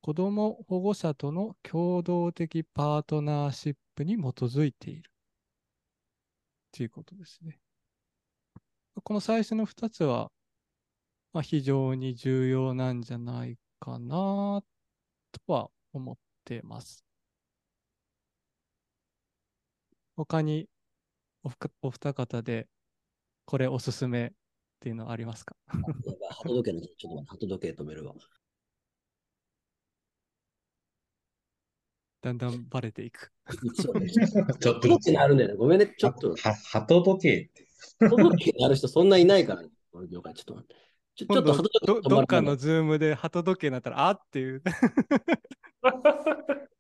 [0.03, 5.11] 子供保護者との共同的パートナーシップに基づいている。
[5.11, 7.59] っていうことですね。
[9.03, 10.31] この最初の2つは、
[11.33, 14.62] まあ、非常に重要なんじゃないかな
[15.33, 17.05] とは思ってます。
[20.16, 20.68] 他に
[21.42, 22.68] おふかお二方で
[23.44, 24.33] これおすすめ
[24.77, 25.57] っていうのはありますか？
[25.73, 25.95] やばい、
[26.31, 28.15] 鳩時計の、ちょっと待って、鳩時計止めるわ。
[32.23, 33.33] だんだんバレていく。
[33.77, 35.12] ちょっとずつ鳩時計。
[35.12, 35.57] なるんだよね。
[35.57, 36.35] ごめんね、ちょっと。
[36.37, 37.67] は、鳩時計って。
[38.01, 40.75] 鳩時計なる人そんないないから、ね、この業界ちょっと待って。
[41.15, 44.62] ちょちょっと鳩時計どどっかのズームで鳩時計になったら、あっていう。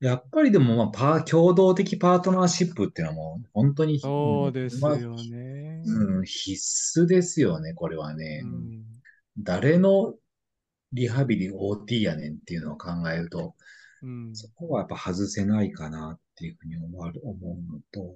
[0.00, 5.82] やっぱりでも、まあ、パー、共同的パートナーシップっていうのはもう、本当に、そうですまあよね。
[5.86, 8.42] うん、必須ですよね、これはね。
[8.44, 8.96] うん
[9.38, 10.14] 誰の
[10.92, 13.54] リハビリ OT やねんっていうのを考えると、
[14.02, 17.12] うんそこはやっぱ外せないかなっていうふうに思うの
[17.92, 18.14] と、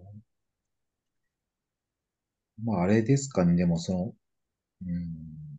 [2.62, 4.14] まああれですかね、でもその、
[4.86, 5.49] うん、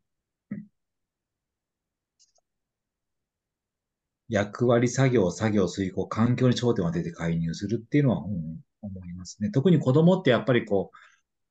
[4.31, 9.51] 役割作業、作業遂行、環境に焦点を当てて介入するっていうのは、うん思いますね。
[9.51, 10.91] 特に子供ってやっぱりこ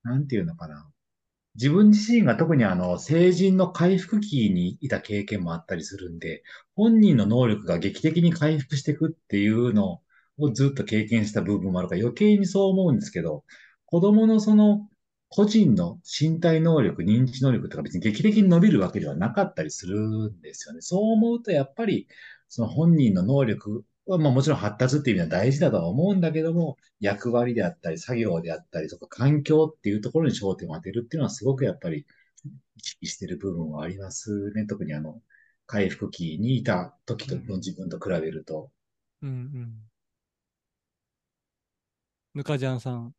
[0.04, 0.90] う、なんていうのかな。
[1.56, 6.42] 自分自身が特にあの、成人の回復期にいた経験もあったりするんで、
[6.76, 10.00] 本人の能力が劇的に回復していくっていうの
[10.38, 13.44] をずっと経験した部分もあるから余計にそう思うんですけど、
[13.86, 14.88] 子供のその
[15.28, 19.98] 個人の身体能力、認知能力とか別に劇的に伸びるわけではなかったりする
[20.30, 20.80] んですよね。
[20.80, 22.08] そう思うと、やっぱり、
[22.50, 32.06] その本人の能力は、まあもちろん発達っていう意味では大事だとは思うんだけども、役割であったり、作業であったりとか、環境っていうところに焦点を当てるっていうのはすごくやっぱり
[32.76, 34.66] 意識してる部分はありますね。
[34.66, 35.22] 特にあの、
[35.66, 38.70] 回復期にいた時との自分と比べると。
[39.22, 39.90] うんうん。
[42.34, 43.14] ぬかじゃんさん。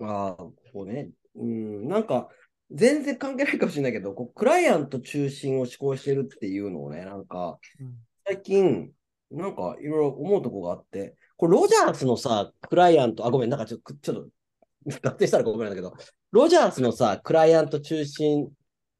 [0.00, 1.10] ああ、そうね。
[1.34, 2.28] うん、なんか、
[2.70, 7.94] 全然関係ないかもしれないけど、こうクライアント中心を思考してるっていうのをね、なんか、うん
[8.28, 8.90] 最近、
[9.30, 14.16] なんかいろいろ思うとこがあって、これロジャースのさ、クライアント、あ、ごめん、なんかちょっと、ちょっ
[14.92, 15.94] と、合定したらごめんなんだけど、
[16.32, 18.48] ロジャースのさ、クライアント中心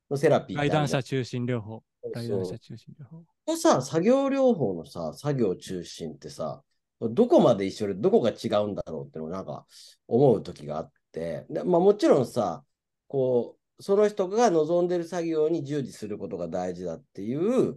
[0.08, 1.82] のセラピーってあるじゃん来談者中心療法。
[2.14, 3.16] 来そう談者中心療法。
[3.16, 6.62] このさ、作業療法のさ、作業中心ってさ、
[7.00, 9.66] どこまで一緒でどこが違うんだろうってのをなんか
[10.06, 12.62] 思う時があって、でまあ、もちろんさ、
[13.08, 17.76] こう、その人が望んでる作業に従事することが大事だっていう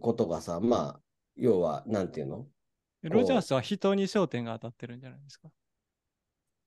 [0.00, 1.00] ことがさ、まあ、
[1.36, 2.46] 要は、なんていうの？
[3.02, 5.48] でロジャースは人に焦点が当たってるんじゃないですか？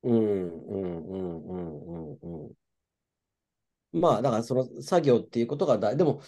[0.04, 4.00] うん、うん、うん、うん、うん、うん。
[4.00, 6.22] まあ、だからその作業っていうことが大、でも、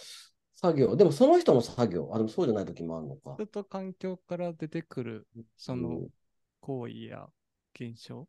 [0.54, 3.42] 作業、でもその人の作業、あ、でもそうじゃない時もあるのかず。
[3.44, 6.08] っと環境から出てくるそうんの
[6.60, 7.26] 行為や
[7.74, 8.26] 現象。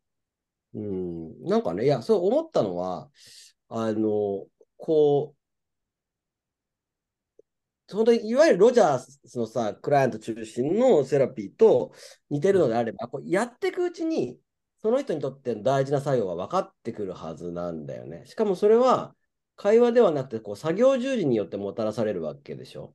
[0.74, 3.10] うん、なんかね、いや、そう思ったのは、
[3.68, 5.38] あの、こう、
[7.90, 11.92] 本当にいわゆるロジャースのさ、クライアント中心のセラピーと
[12.28, 14.38] 似てるのであれば、こうやっていくうちに、
[14.82, 18.26] その人にとっての大事な作業が分かってくるはずなんだよね。
[18.26, 19.14] しかもそれは、
[19.56, 22.94] 会話ではなくて、こう、作業従事によってもたらされるわけでしょ。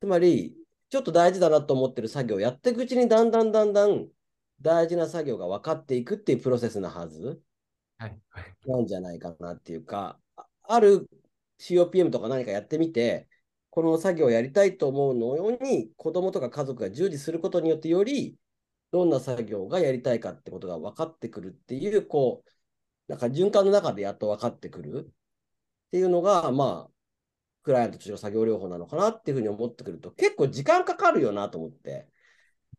[0.00, 0.56] つまり、
[0.88, 4.08] ちょっと大事だなと思ってる作業をやっていくうちに、だんだんだんだん
[4.62, 7.42] 大事な作業が分かっていくっていうプロセスなはず。
[8.66, 11.08] なんじゃないかなっていうか、あある
[11.58, 13.28] COPM とか何かやってみて、
[13.70, 18.38] この作業をやりたいと思うのに、子供とか家族が従事することによって、より
[18.90, 22.50] どんな作業がやりたいかってことが分かってくるっていう、こう、
[23.08, 25.12] なんか循環の中でやっと分かってくる。
[25.88, 26.92] っていうのが、まあ、
[27.64, 32.08] クライアント中の作業療法なのかなっていうふうに思ってくると、結構時間かかるよなと思って。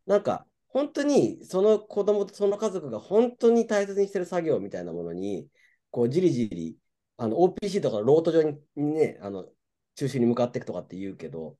[0.06, 5.48] なんか、本当にその子供とその家族が本当に大切にしてる作業みたいなものに、
[5.90, 6.78] こうじりじり、
[7.18, 9.46] あの OPC とかロート上にね、あの
[9.96, 11.58] 中心に向かっていくとかって言うけど、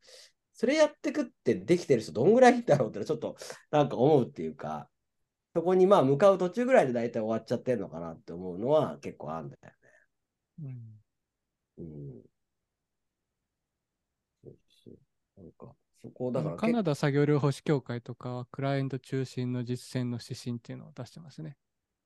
[0.55, 3.37] それやっていくってできてる人どんぐらいいんだろうってちょっと
[3.71, 4.91] なんか思うっていうか、
[5.55, 9.75] そこにまあ向かう途中ぐらいで大体終わっちゃってるのかなって思うのは結構あるんだよ
[10.61, 10.75] うんね。
[11.79, 12.23] うん。
[14.45, 21.57] そうそうなんか、そこだからカナダ作業療法士協会とかは、クライアント中心の実践の指針っていうのを出してますね。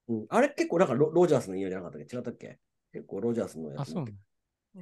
[0.09, 2.17] うん、あれ結構なんかロロジャースの引用じゃなかったっけ？
[2.17, 2.59] 違ったっけ？
[2.93, 4.15] 結構ロジャースのやあ、つそうね。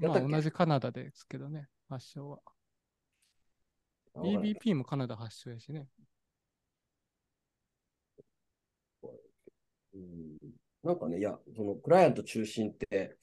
[0.01, 0.29] やったっけ？
[0.29, 2.41] まあ同じカナダですけどね、発祥は。
[4.17, 5.89] EBP もカナダ発祥やしね。
[9.95, 10.37] うん
[10.83, 13.17] なんかね、いや、そのクライアント中心って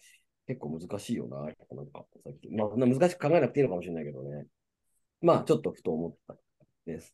[0.48, 2.50] 結構難しいよな、なんかさっき。
[2.50, 4.48] まあ、難しく考えなくていいのかもしれないけどね。
[5.22, 6.36] まあ、ちょっとふと思った
[6.86, 7.14] です。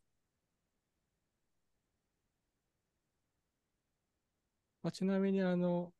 [4.82, 5.92] まあ、ちなみに、あの、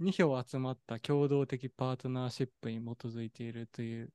[0.00, 4.12] 2票集まった共同的パートナーシップに基づいているという、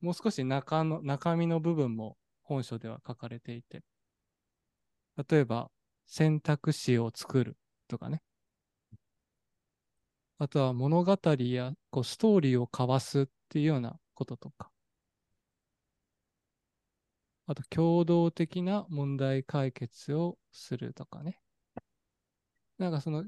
[0.00, 3.82] もう少し中の中身の部分も本書では書かれていて、
[5.28, 5.70] 例えば
[6.06, 7.56] 選択肢を作る
[7.86, 8.22] とかね。
[10.38, 14.71] あとは物語やこうストーリーを交わすっていうようなこととか。
[17.52, 21.38] あと共同的な問題解決をするとかね。
[22.78, 23.26] なんかその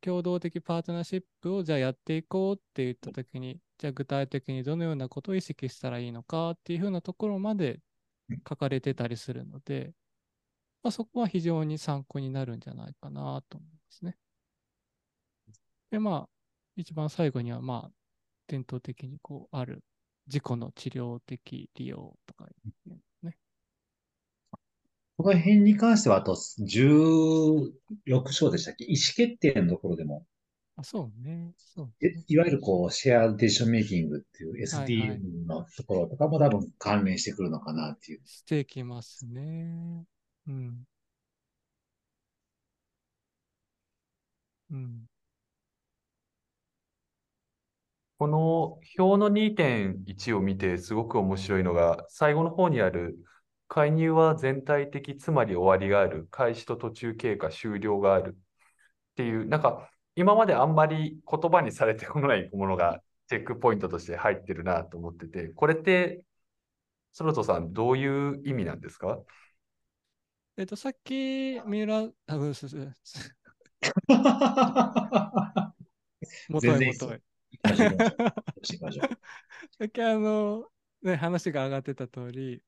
[0.00, 7.80] 共同的パートナーシップをじゃあやっていこうって言ったときに、じゃあ具体的にどのようなことを意識したらいいのかっていうふうなところまで
[8.48, 9.92] 書かれてたりするので、
[10.82, 14.16] まあ、そこは非常に参考になるんじゃないかなと思いますね。
[15.90, 16.28] で、まあ、
[16.74, 17.90] 一番最後には、まあ、
[18.46, 19.84] 伝統的にこうある
[20.26, 22.46] 自己の治療的利用とか
[22.86, 22.96] ね。
[25.16, 28.84] この辺に関しては、あと16章でしたっけ？
[28.84, 30.26] 意思決定のところでも、
[30.76, 31.52] あ、そうね。
[31.58, 38.20] そうえいわゆるこう、シェアディションメイキングっていうはいはい SDM のところとかも多分関連してくるのかなっていう。
[38.24, 40.04] してきますね。
[40.48, 40.86] うん。
[44.70, 45.08] うん。
[48.18, 53.18] この表の2.1を見てすごく面白いのが、最後の方にある
[53.72, 58.38] 介入は全体的、つまり終わりがある、開始と途中経過、終了があるっ
[59.16, 66.20] ていう、なんか今まであんまり言葉にされてこないものが チェックポイントとして入ってるなと思ってて、これって、
[67.14, 69.18] ソロトさん、どういう意味なんですか？
[70.58, 72.70] えっと、さっき、三浦、あ、ごめんなさい。
[76.50, 77.04] もとい全然いいっす。
[77.06, 77.22] もとい。
[79.78, 80.68] さっきあの、
[81.00, 82.62] ね、話が上がってた通り、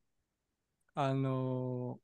[0.95, 2.01] あの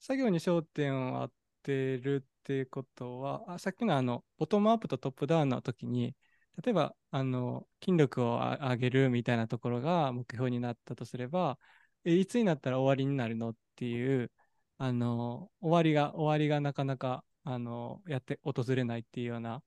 [0.00, 6.16] 作業に焦点を当てるっていうことは、あさっきのあの、ボトムアップとトップダウンの時に、
[6.64, 11.58] 例えば、あの、筋力を上げるみたいなところが目標になったとすれば、
[12.04, 14.32] えいつになったら終わりになるのっていう、
[14.78, 19.62] あの、終わりが、終わりがなかなか、あの、やって、訪れないっていうような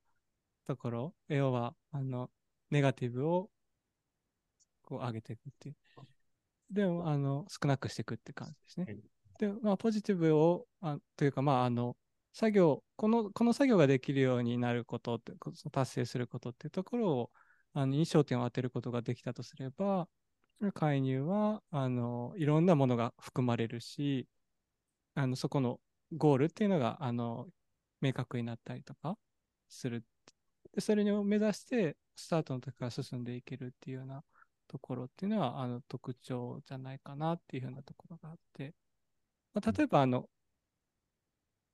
[0.66, 2.32] ところ、要は、あの、
[2.72, 3.52] ネガティブを
[4.84, 5.76] こう上げていくっていう。
[6.72, 9.00] でも、あの、少なくしていくって感じですねはい。
[9.40, 11.98] で、まあ、ポジティブを、あというか、まあ、あの、
[12.34, 15.34] 作業、この、この作業ができるようになることって、
[15.72, 17.32] 達成することっていうところを、
[17.74, 20.08] あの、に焦点を当てることができたとすれば、
[20.74, 24.28] 介入は、あの、いろんなものが含まれるし、
[25.16, 25.80] あの、そこの
[26.14, 27.48] ゴールっていうのが、あの、
[28.00, 29.18] 明確になったりとか
[29.68, 30.06] する。
[30.74, 34.24] で、それを目指して、スタートの時から進んでいけるっていうような
[34.72, 38.74] ところっていうのは、あの、特徴じゃないかなっていうふうなところがあって、
[39.54, 40.30] まあ、例えば、あの、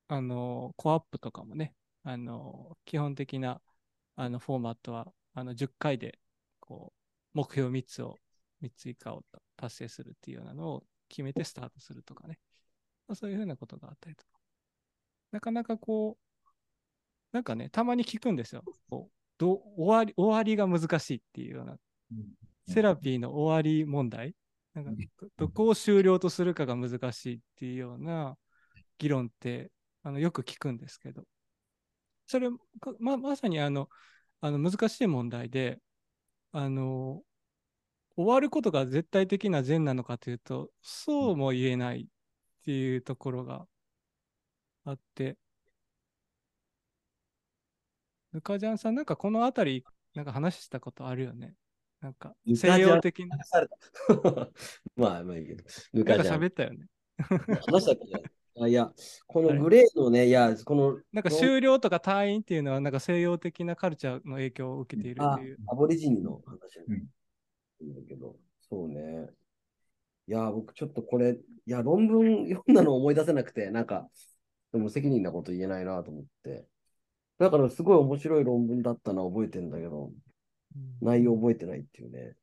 [0.08, 3.62] あの、コアップとかもね、あの、基本的な、
[4.16, 6.18] あの、フォーマットは、あの、10回で、
[6.58, 6.92] こ
[7.34, 8.16] う、目標3つを、
[8.62, 9.22] 3つ以下を
[9.56, 12.40] 達成するっていうようなのを決めてスタートするとかね。
[13.06, 14.40] まあ、そういうふうなことがあったりとか。
[15.30, 16.28] なかなかこう、
[17.32, 18.64] なんかね、たまに聞くんですよ。
[18.90, 21.78] こうどう終わり、終わりが難しいっていうような、
[22.68, 24.34] セラピーの終わり問題？
[24.74, 28.36] なんかどどこを終了とするかが難しいっていうような
[28.98, 29.70] 議論って
[30.02, 31.24] あのよく聞くんですけど、
[32.26, 33.88] それかままさにあの
[34.40, 35.80] あの難しい問題で、
[36.52, 37.22] あの
[38.16, 42.04] 終わることが絶対的な善なのかというと、そうも言えないっ
[42.64, 43.66] ていうところが
[44.84, 45.36] あって、
[48.32, 51.54] ぬかじゃんさん、なんかこのあたり、なんか話したことあるよね？
[52.00, 53.36] なんか西洋的な、
[54.96, 55.64] まあ、まあいいけど。
[55.92, 56.40] ぬなんかかじゃん。
[56.40, 56.86] 喋ったよね。
[57.18, 58.38] 話したっけ？
[58.60, 58.92] あいや、
[59.26, 65.58] このグレーのね、いや、この、なんか終了とか退院っていうのは、なんか西洋的なカルチャーの影響を受けているあという。
[65.68, 67.08] アボリジニの話うん
[67.80, 68.36] なんだけど、
[68.68, 69.28] そうね。
[70.26, 74.08] いや、僕ちょっとこれ、いや、論文読んだの思い出せなくて、なんか、
[74.72, 76.66] でも責任なこと言えないなと思って。
[77.38, 80.10] だからすごい面白い論文だったのは覚えてんだけど、
[81.00, 82.34] 内容覚えてないっていうね。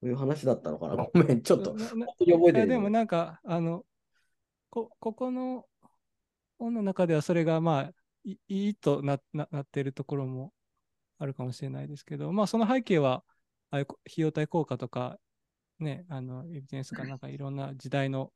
[0.00, 0.96] そういう話だったのかな。
[0.96, 2.58] ごめん、ちょっと、なな本当に覚えい。
[2.58, 3.84] やでてるもなんか、あの、
[4.68, 5.66] こ、ここの
[6.58, 7.92] 本の中ではそれがまあ、
[8.24, 10.52] いいいとなななっているところも
[11.18, 13.24] あるかもしれないですけど、まあその背景は、
[13.70, 15.18] ああいうこ費用対効果とか、
[15.78, 18.32] ね、あの、エビデンスかなんかいろんな時代の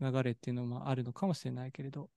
[0.00, 2.10] 流れっていうのもあるのかもしれないけれど、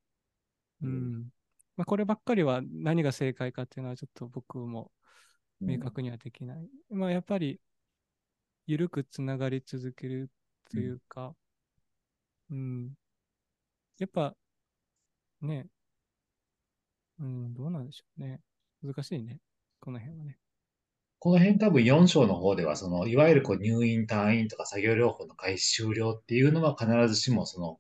[0.82, 1.30] うん。
[1.78, 4.92] まあこればっかりは何が正解かっていうのはちょっと僕も
[5.62, 6.70] 明確にはできない。
[6.90, 7.60] まあやっぱり、
[8.66, 10.30] 緩くつながり続ける
[10.72, 11.36] というか、
[12.50, 12.94] うん。
[14.00, 14.36] やっぱ、
[15.42, 15.68] ね、
[17.20, 18.42] うん、どうなんでしょうね。
[18.84, 19.40] 難しいね。
[19.80, 20.38] この辺はね。
[21.20, 27.80] この辺多分4章の方では、その、いわゆるこう入院、退院とか作業療法の開始終了っていうのは必ずしもその、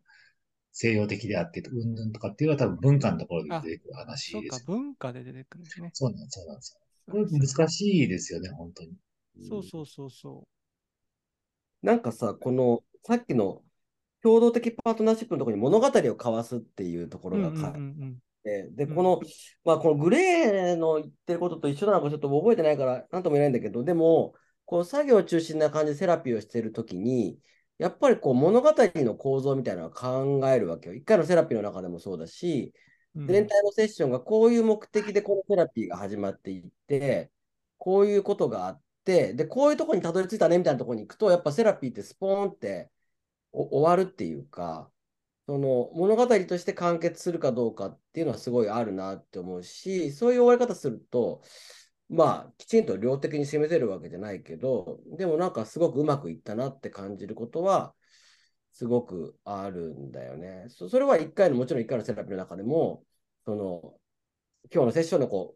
[0.73, 4.67] 西洋的であって、うんぬんとかっていうのは多分文化のところで出てくる話そうかです、。
[4.67, 5.89] 文化で出てくるんですね。
[5.93, 6.80] そうなんです、そうなんです。
[7.11, 8.91] 難しいですよね、本当に。
[9.47, 10.47] そうそうそうそ
[11.81, 13.63] なんかさ、この、さっきの
[14.21, 17.35] 共同的パートナーシップのところに物語を交わすっていうとこう。
[17.35, 19.21] うんうんろが書いてうんて、で、うんこの、
[19.63, 24.33] まあ、このグレーの言ってることと一緒なのかちょっと覚えてないから、なんとも言えないんだけど、でも、
[24.65, 27.39] こう作業中心な感じでセラピーをしてるときに、
[27.77, 30.95] やっぱりこう物語の構造みたいなのを考えるわけよ。
[30.95, 32.90] 一回のセラピーの中でもそうだし、うん。
[33.15, 37.31] 全体のセッションがこういう目的でこのセラピーが始まっていって、
[37.77, 42.91] こういうことがあって、で、こういうとこにたどり着いたねみたいなとこに行くと、やっぱセラピーってスポーンって
[43.51, 44.91] 終わるっていうか、
[45.47, 51.41] その物語として完結するかどうかっていうのはすごいあるなって思うし、そういう終わり方すると、
[52.09, 57.95] まあ、きちんと量的に攻めてるわけじゃないけど、でもなんかすごくうまくいったなって感じることは、
[58.71, 60.65] すごくあるんだよね。
[60.69, 63.03] それは1回の、もちろん1回のセラピーの中でも、
[63.45, 63.99] その、
[64.73, 65.55] 今日のセッションのこ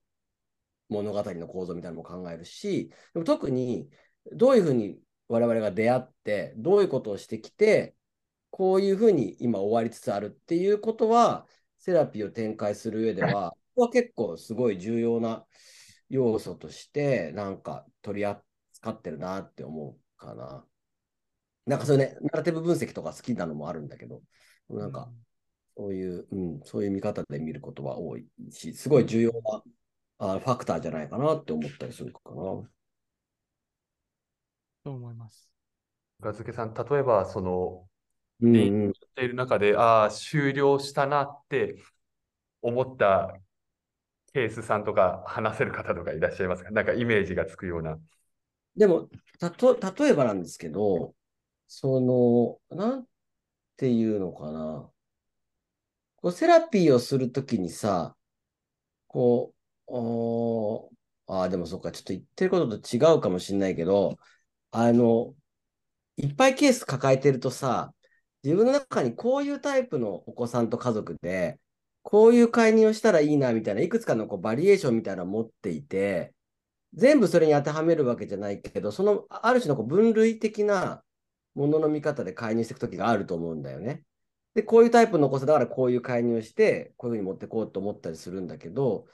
[0.90, 3.90] う、物語の構造みたいなのも考えるし、でも特に
[4.34, 7.96] どういうふうに我々が出会って、どういうことをしてきて、
[8.52, 11.48] こういうふうに今終わりつつあるっていうことは、
[11.78, 15.46] セラピーを展開する上では、こは結構すごい重要な
[16.10, 20.66] 要素として、なんか取り扱ってるなって思うかな。
[21.66, 24.22] なんかそういうね、ナラティブ分析とか好きなのもあるんだけど、
[24.70, 25.12] なんか、
[25.78, 29.64] そういう、うん、そういう見方で見ることは多いし、すごい重要な
[30.20, 32.36] あファクターじゃないかなって思ったりするかな。
[34.84, 35.50] と思います。
[36.20, 37.88] 深漬さん、例えば、その、
[38.42, 41.76] うんでうん、っている中で、ああ、終了したなって
[42.62, 43.36] 思った
[44.34, 46.72] ケースさんとか話せる方とかいらっしゃいますか？
[46.72, 47.98] なんかイメージがつくような。
[48.78, 49.10] でも、
[49.40, 51.14] たと、例えばなんですけど、
[51.68, 53.08] その、なん
[53.78, 54.92] ていうのかな。
[56.18, 58.16] こうセラピーをするときにさ、
[59.08, 59.54] こ
[59.88, 60.92] う、お
[61.28, 64.18] ああ、でもそっか、ちょっと言ってることと違うかもしれないけど、
[64.72, 65.36] あの、
[66.18, 67.94] いっぱいケース抱えてるとさ、
[68.44, 71.60] 自分の中にこういうタイプのお子さんと家族で、
[72.04, 76.34] こういう介入をしたらいいなみたいな、いくつかのこうバリエーションみたいなのを持っていて、
[76.94, 81.04] 全部それに当てはめるわけじゃないけど、そのある種のこう分類的な
[81.56, 84.04] ものの見方で介入していくときがあると思うんだよね。
[84.54, 89.08] で、こういうタイプのお子さんだからこういう介入をして、こういうふうに持ってこうと思ったりするんだけど、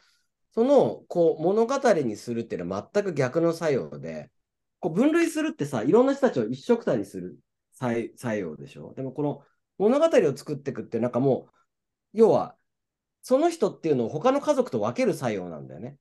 [0.51, 4.31] そのこう物語にするっていうのは全く逆の作用で、
[4.79, 7.39] こう分類するってさ、いろんな人たちを一緒くたにする
[7.73, 8.93] 作作用でしょ。
[8.95, 9.43] でもこの
[9.77, 11.53] 物語を作っていくってなんかもう、
[12.13, 12.55] 要は、
[13.23, 15.97] その人っていうのを他の家族と分ける作用なんだよね。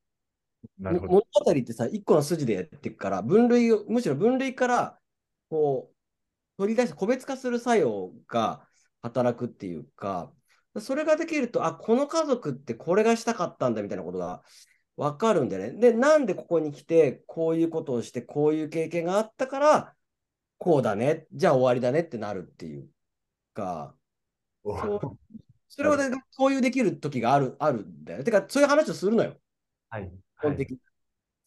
[0.79, 1.21] 物語
[1.51, 4.99] ってさ、一個の筋でやっていくから、分類を、むしろ分類から、
[5.49, 5.95] こう、
[6.61, 8.69] 取り出して個別化する作用が
[9.01, 10.31] 働くっていうか、
[10.79, 14.43] それができると、あ、この家族ってこれがしたかったんだみたいなことが
[14.99, 15.81] わかるんだよね。
[15.81, 19.95] で、なんでここに来て、こういうことをして、こういう経験があったから、
[20.59, 22.87] こうだね、じゃあ終わりだねってなるっていう
[23.55, 23.95] か、
[24.63, 25.19] そう
[25.69, 28.25] それをね、共有できる時がある、あるんだよね。
[28.25, 29.41] てか、そういう話をするのよ。
[29.89, 30.13] はい。
[30.41, 30.79] 基本的に。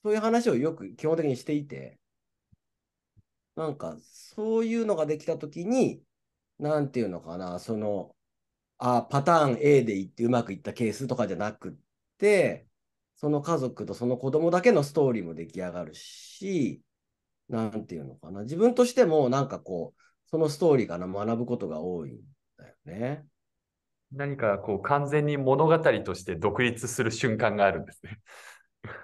[0.04, 2.00] そういう話をよく基本的にしていて、
[3.56, 6.04] なんか、そういうのができたときに、
[6.60, 8.16] なんていうのかな、その、
[8.80, 11.74] あ、パターン A でいってうまくいったケースとかじゃなくっ
[12.18, 12.68] て、
[13.16, 16.84] その家族とその子供だけのストーリーも出来上がるし、
[17.50, 22.22] なんていうのかな、自分としてもなんかこう、そのストーリーから学ぶことが多いん
[22.58, 23.26] だよね。
[24.12, 28.20] 何かこう完全に物語として独立する瞬間があるんですね。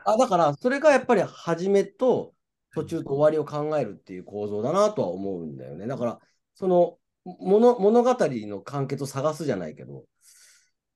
[0.05, 2.33] あ、だから、それがやっぱり始めと
[2.74, 5.88] 途中と終わりを考えるっていう構造だなとは思うんだよね。
[5.88, 6.20] だから、
[6.55, 10.03] その物語の完結を探すじゃないけど、っ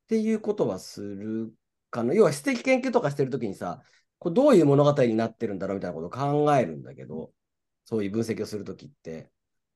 [0.07, 1.53] ていうことはする
[1.89, 2.13] かな。
[2.13, 3.81] 要は質的研究とかしてるときにさ、
[4.19, 7.33] これどういう物語になってるんだろうみたいなことを考えるんだけど、
[7.85, 9.31] そういう分析をするときって、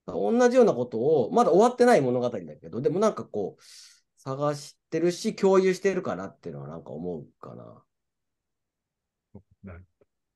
[0.06, 3.62] 同じようなことを、まだ終わってない物語だけど、でもなんかこう、
[4.18, 7.84] 探してるし、共有してるかなっていうのはなんか思うかな。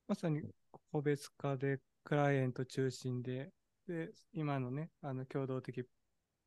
[0.07, 0.41] まさに
[0.91, 3.51] 個別化で、クライアント中心で、
[3.87, 5.83] で、今のね、あの共同的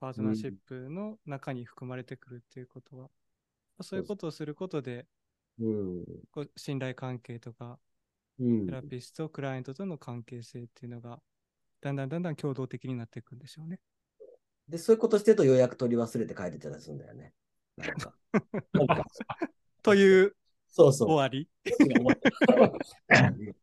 [0.00, 3.08] パートナーシップの中に含まれてくるっていうことは、
[3.80, 5.06] そういうことをすることで、
[5.58, 6.04] うん。
[6.32, 7.78] こう信頼関係とか、
[8.38, 11.20] うんセラピスト、クライアントとの関係性っていうのが、
[11.80, 13.78] だんだんだんだん共同的になっていくんでしょうね。
[14.68, 17.32] で、そういうことしてるとようやく取り忘れて帰ってたりするんだよね。
[17.76, 18.14] なんか。
[18.72, 19.04] なんか
[19.82, 20.36] という
[20.76, 21.08] そうそう。
[21.10, 21.48] 終わり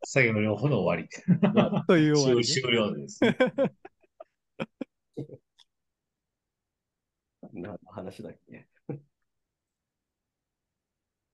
[0.05, 1.09] 作業療法の終わり。
[1.85, 2.43] という終わり、ね。
[2.45, 3.37] 終了ですね。
[7.51, 8.65] 何の話だっけ？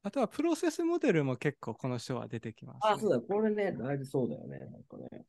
[0.02, 2.80] あとはプロセスモデルも結構この章は出てきます、ね。
[2.82, 4.58] あ、そうだ、これね、だいぶそうだよね。
[4.58, 5.26] なんかね。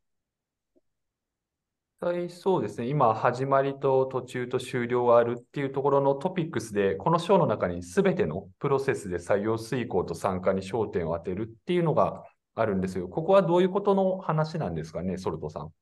[2.01, 12.25] 際そうですね、今、始まりと途中と終了があるっていうところのトピックスで、この章の中に全てのプロセスで作業遂行と参加に焦点を当てるっていうのが
[12.55, 13.09] あるんですよ。
[13.09, 15.73] ここはどういうことの話なんですかね、ソルトさん。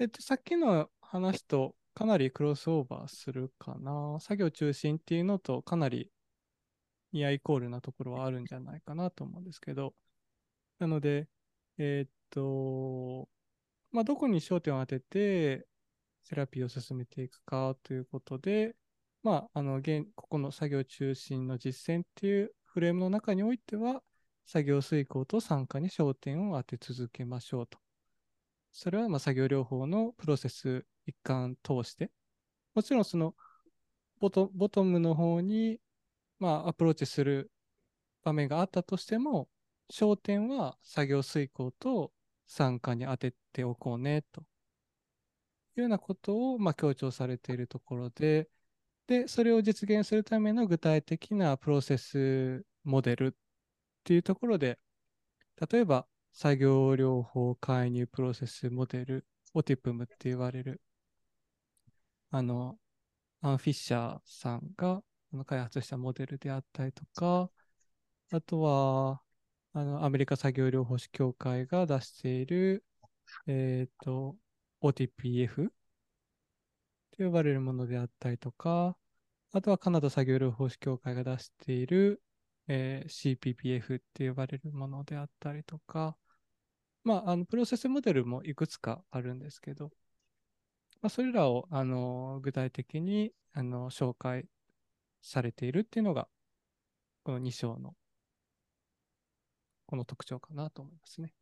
[0.00, 4.18] えっと、さっきの話とかなりクロスオーバーするかな。
[4.20, 6.10] 作業中心っていうのとかなり
[7.12, 9.94] ニアイコールなところはあるんじゃないかなと思うんですけど。
[10.80, 11.28] なので、
[11.78, 13.28] えーっと、
[13.92, 15.66] まあ、どこに焦点を当てて
[16.22, 18.76] セラピーを進めていくかということで、
[19.22, 24.02] まあ、あの、現、ここの作業中心の実践っていうフレームの中においては、
[24.46, 27.78] 作業遂行と参加に焦点を当て続けましょうと。
[28.72, 32.10] それはま作業療法のプロセス一貫通して、
[32.74, 33.34] もちろんその
[34.20, 35.80] ボトボトムの方に
[36.38, 37.50] まアプローチする
[38.22, 39.48] 場面があったとしても、
[39.92, 42.12] 焦点は作業遂行と
[42.50, 44.42] 参加に当てておこうねと。
[44.42, 44.44] い
[45.78, 48.48] うようなことをまあ強調されているところで、
[49.06, 53.32] で、それを実現するための具体的なプロセスモデルっ
[54.04, 54.78] ていうところで、
[55.70, 60.80] 例えば作業療法介入プロセスモデル、OTIPM って言われる、
[62.30, 62.78] あの、
[63.42, 65.02] アン・フィッシャーさんが
[65.46, 67.50] 開発したモデルであったりとか、
[68.32, 69.22] あとは、
[69.72, 72.84] あの、アメリカ作業療法士協会が出している、
[73.46, 74.36] えっ、と、
[74.82, 75.70] OTPF
[77.12, 78.96] と呼ばれるものであったりとか、
[79.52, 82.22] あとはカナダ作業療法士協会が出している、
[82.68, 86.16] えー CPPF って呼ばれるものであったりとか、
[87.04, 89.90] まあ、あのプロセスモデルもいくつかあるんですけど、
[91.02, 94.46] まあ、それらをあの具体的にあの紹介
[95.22, 96.28] されているっていうのが、
[97.24, 97.94] この2章の
[99.90, 101.34] この特徴かなと思いますね。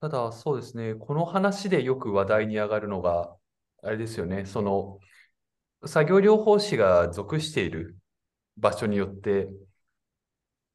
[0.00, 3.36] ただ、そうですね、この話でよく話題に上がるのが、
[3.82, 4.98] あれですよね、その、
[5.86, 7.96] 作業療法士が属している
[8.56, 9.48] 場所によって、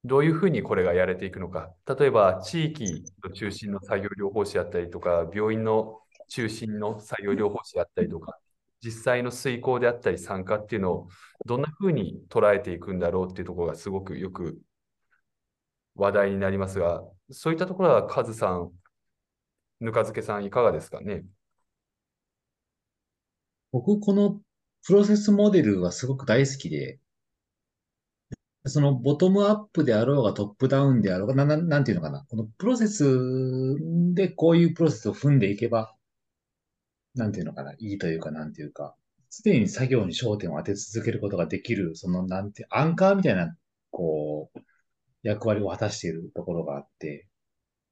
[0.06, 1.74] どういうふうにこれがやれていくのか。
[2.00, 8.40] 例えば、地域の中心の作業療法士だったりとか、病院の中心の作業療法士だったりとか、
[8.84, 11.08] 実際の遂行であったり参加っていうのを
[11.46, 14.60] どんなふうに捉えていくんだろうっていうところがすごくよく
[15.96, 18.72] 話題になりますが、そういったところはカズさん、
[19.80, 21.26] ぬかづけさんいかがですかね？
[23.72, 24.40] 僕、この
[24.86, 27.00] プロセスモデルはすごく大好きで、
[28.66, 32.26] そのボトムアップであろうがトップダウンであろうが、な、ななんていうのかな？
[32.30, 33.04] このプロセス
[34.14, 35.97] でこういうプロセスを踏んでいけば、
[37.18, 37.74] なんていうのかな。
[37.74, 38.96] いいというか、なんていうか、
[39.44, 43.56] 常に作業に焦点を当て続けることができる、その、なんて、アンカーみたいな、
[43.92, 44.60] こう、
[45.24, 47.28] 役割を果たしているところがあって、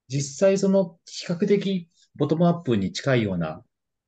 [0.07, 3.63] 実際その、比較的ボトムアップに近いような、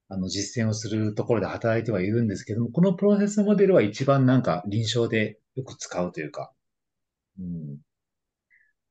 [0.10, 6.54] あの、実践をするところで働いてはいるんですけども、このプロセスモデルは一番なんか臨床でよく使うというか、
[7.40, 7.78] うん、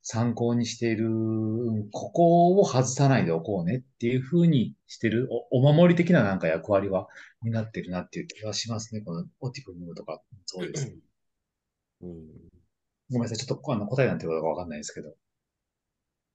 [0.08, 7.08] 参考にしている、うんここを外さないでおこうねっていうふうにしてる、お、お守り的ななんか役割は
[7.42, 9.00] 担ってるなっていう気がしますね。
[9.00, 10.96] このオティプムとか、そうです。
[12.02, 12.24] うん。
[13.10, 13.38] ごめんなさい。
[13.38, 15.12] ちょっとあの答えなんてことかわかんないですけど。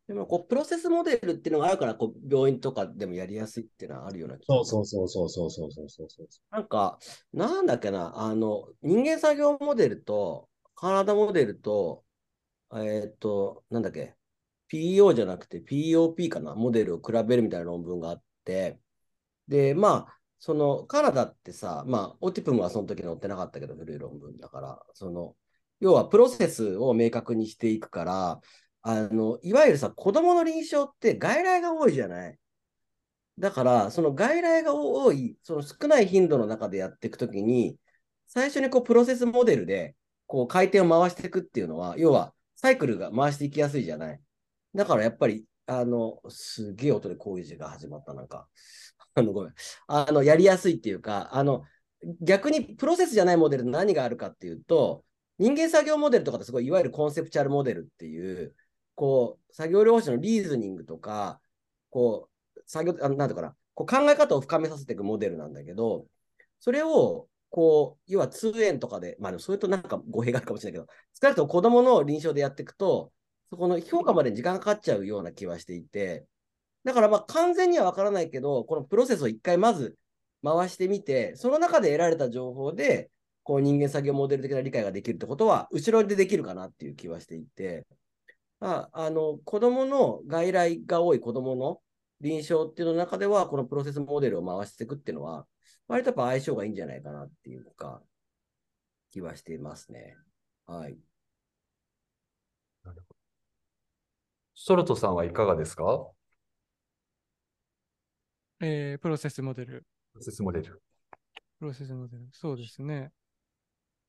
[0.08, 6.28] でも、こう、プロセスモデルっていうのがあるから、こう、病院とかでもやりやすいっていうのはあるような気がそうそうそうそうそうそうそうそうそう。
[6.54, 7.00] なんか、
[7.32, 12.04] なんだっけな、あの、人間作業モデルと、体モデルと、
[12.74, 14.16] えーっと、なんだっけ、
[14.70, 18.80] PO じゃなくて POP かな、モデルを比べるみたいな論文があって、
[19.48, 25.36] で、まあ、その、カナダってさ、まあ、オティプムはその時載ってなかったけど、古い論文だから、その、
[25.80, 28.42] 要はプロセスを明確にしていくから、
[28.84, 32.40] あの、いわゆるさ、子供の臨床って外来が多いじゃない？
[33.40, 37.78] だから、その外来が多い、その少ない頻度の中でやっていくときに、
[38.28, 39.96] 最初にこうプロセスモデルで
[40.28, 44.22] こう回転を回していくっていうのは、要はサイクルが回していきやすいじゃない。
[44.76, 48.48] だからやっぱり、あの、すげえ音で工事が始まった、なんか。
[49.16, 49.54] あの、ごめん。
[49.88, 51.64] あの、やりやすいっていうか、あの、
[52.22, 55.04] 逆にプロセスじゃないモデルで何があるかっていうと、
[55.40, 58.56] 人間作業モデルとかってすごい、いわゆるコンセプチュアルモデルっていう、
[58.96, 61.42] こう、作業療法士のリーズニングとか、
[61.90, 66.06] こう、作業、あなんていうかな、こう考え方を深めさせていくモデルなんだけど、
[66.60, 73.12] それを、こう、要は通園とかで、まあでもそれとなんか語弊があるかもしれないけど、少なくとも子供の臨床でやっていくと、
[73.52, 76.26] そこの評価まで時間かかっちゃうような気はしていて、
[76.86, 79.98] だからまあ完全にはわからないけど、このプロセスを一回まず
[80.44, 83.12] 回してみて、その中で得られた情報で、
[83.44, 87.86] こう人間作業モデル的な理解ができるってことは、後ろでできるかなっていう気はしていて、
[88.62, 91.82] まああの子供の外来が多い子供の
[92.22, 95.46] 臨床っていうの中では、このプロセスモデルを回していくっていうのは、
[95.92, 98.02] 割とやっぱ相性がいいんじゃないかなっていうか、
[99.10, 100.16] 気はしていますね。
[100.66, 100.98] はい。
[104.54, 105.84] ソルトさんはいかがですか？
[108.62, 109.86] えープロセスモデル。
[110.14, 110.82] プロセスモデル。
[111.60, 112.30] プロセスモデル。
[112.32, 113.12] そうですね。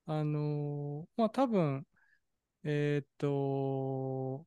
[0.07, 1.85] あのーまあ多分、
[2.63, 4.47] えーっと、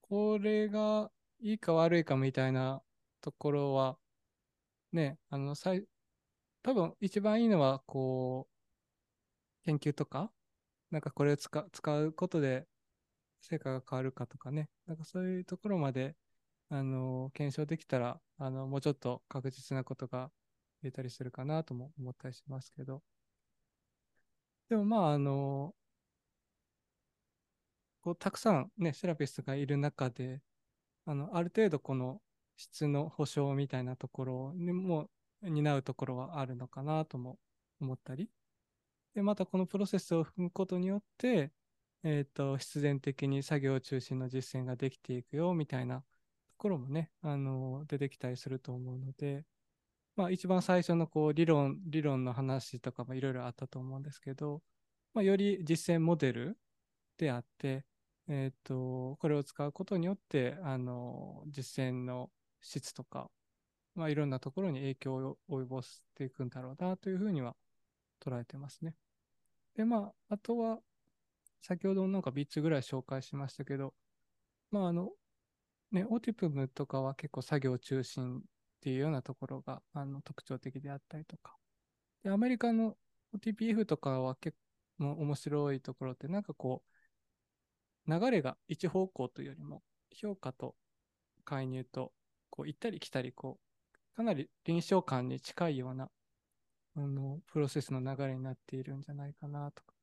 [0.00, 2.80] これがいいか悪いかみたいな
[3.20, 3.98] ところは、
[4.92, 5.84] ね、あの、さい
[6.62, 10.32] 多分一番いいのは、こう、研究とか、
[10.90, 12.66] なんかこれを使使うことで
[13.40, 16.16] 成果が変わるかとかね、なんかそういうところまで、
[16.70, 20.30] あの、検証できたら、あの、もうちょっと確実なことが
[20.82, 23.02] 言えたりするかなとも思ったりしますけど。
[24.68, 25.74] でもまあ、あの、
[28.02, 30.40] こう、たくさんね、セラピストがいる中で、
[31.06, 32.22] あの、ある程度この
[32.56, 35.10] 質の保証みたいなところにも
[35.42, 37.38] 担うところはあるのかなとも
[37.80, 38.30] 思ったり。
[39.14, 41.52] で、またこのプロセスを踏むことによって、
[42.02, 46.04] えっ、と、必然的に作業中心の実践ができていくよみたいなと
[46.58, 49.44] ころもね、あの、出てきたりすると思うので、
[50.16, 54.62] まあ一番最初のこう理論、理論の話とかもいろいろあったと思うんですけど、
[55.14, 56.58] まあより実践モデル
[57.18, 57.84] であって、
[58.28, 62.30] えっ、と、これを使うことによって、あの、実践の
[62.62, 63.30] 質とか、
[63.94, 67.56] まあいろんなところに影響を及ぼしていくんだろうなというふうには
[68.20, 68.94] 捉えてますね。
[69.74, 70.80] で、まあ、あとは、
[71.62, 73.94] 先ほどなんか3つぐらい紹介しましたけど、
[74.70, 75.10] まああの、
[75.92, 78.42] ね、オティプムとかは結構作業中心っ
[78.80, 81.56] ていうようなところがあの特徴的であったりとか。
[82.22, 82.96] で、アメリカの
[83.34, 84.56] OTPF とかは結
[84.98, 86.82] 構面白いところってなんかこ
[88.06, 89.82] う、流れが一方向というよりも、
[90.12, 90.76] 評価と
[91.44, 92.12] 介入と、
[92.50, 93.69] こう行ったり来たり、こう、
[94.14, 96.10] かなり臨床感に近いような、
[96.96, 99.94] あの、プロセスの流れになっているんじゃないかなとか。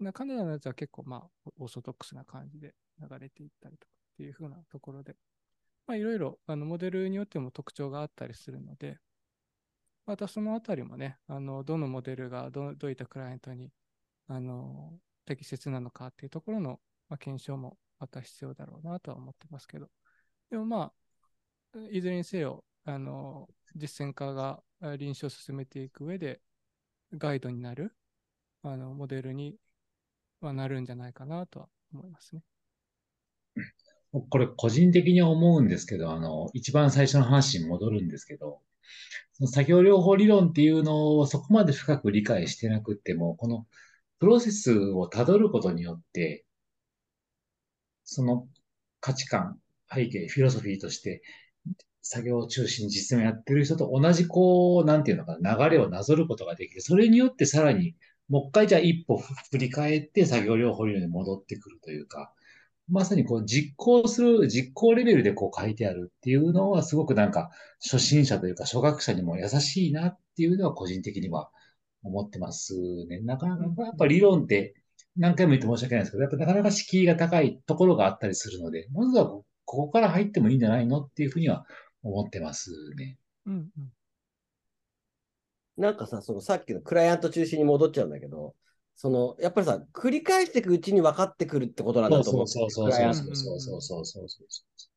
[0.00, 5.16] なカナダのやつは結構まあ、オーソドックスな感じで流れていったりとかっていう風なところで、
[5.86, 8.98] まあいろいろあのモデルによっても特徴があったりするので、
[10.06, 13.72] またそのあたりもね、あの、どのモデルがどどういったクライアントに、
[14.28, 19.88] あの、適切なのかっていうところの、まあ、検証もまた必要だろうなとは思ってますけど、
[20.50, 20.92] でもま
[21.74, 24.62] あ、いずれにせよ、あの、実践家が
[24.98, 26.40] 臨床を進めていく上で、
[27.12, 27.94] ガイドになる、
[28.62, 29.56] あの、モデルに
[30.40, 32.42] はなるんじゃないかなとは思いますね。
[34.28, 38.60] これ個人的に思うんですけど、あの、一番最初の話に戻るんですけど、
[39.34, 43.66] その作業療法理論っていうのをそこまで深く理解してなくても、この
[44.18, 46.44] プロセスをたどることによって、
[48.04, 48.48] その
[49.00, 49.60] 価値観、
[49.92, 51.22] 背景、フィロソフィーとして、
[52.02, 56.80] 作業中心に実践をやってる人と同じこう、なんていうのかな、流れをなぞることができる。
[56.80, 57.94] それによってさらに、
[58.28, 62.32] もう一回じゃあ一歩振り返って作業療法理論に戻ってくるというか、
[62.88, 71.50] まさにこう実行する、実行レベルでこう書いてあるっていうのはすごくなんか初心者というか初学者にも優しいなっていうのは個人的には
[72.02, 72.74] 思ってます
[73.08, 73.20] ね。
[73.20, 74.74] なかなかやっぱ理論って
[75.16, 81.64] 何回も言って申し訳ないですけど、やっぱなかなか敷居が高いところがあったりするので、まずはここから入ってもいいんじゃないのっていうふうには
[82.02, 83.18] 思ってますね。
[83.46, 83.92] うんうん。
[85.76, 88.54] なんかさ、そのさっきのクライアント中心に戻っちゃうんだけど、
[88.96, 92.46] その、やっぱりさ、繰り返していくうちに分かってくるってことなんだと思う。
[92.46, 94.46] そうそうそうそうそうそうそうそうそう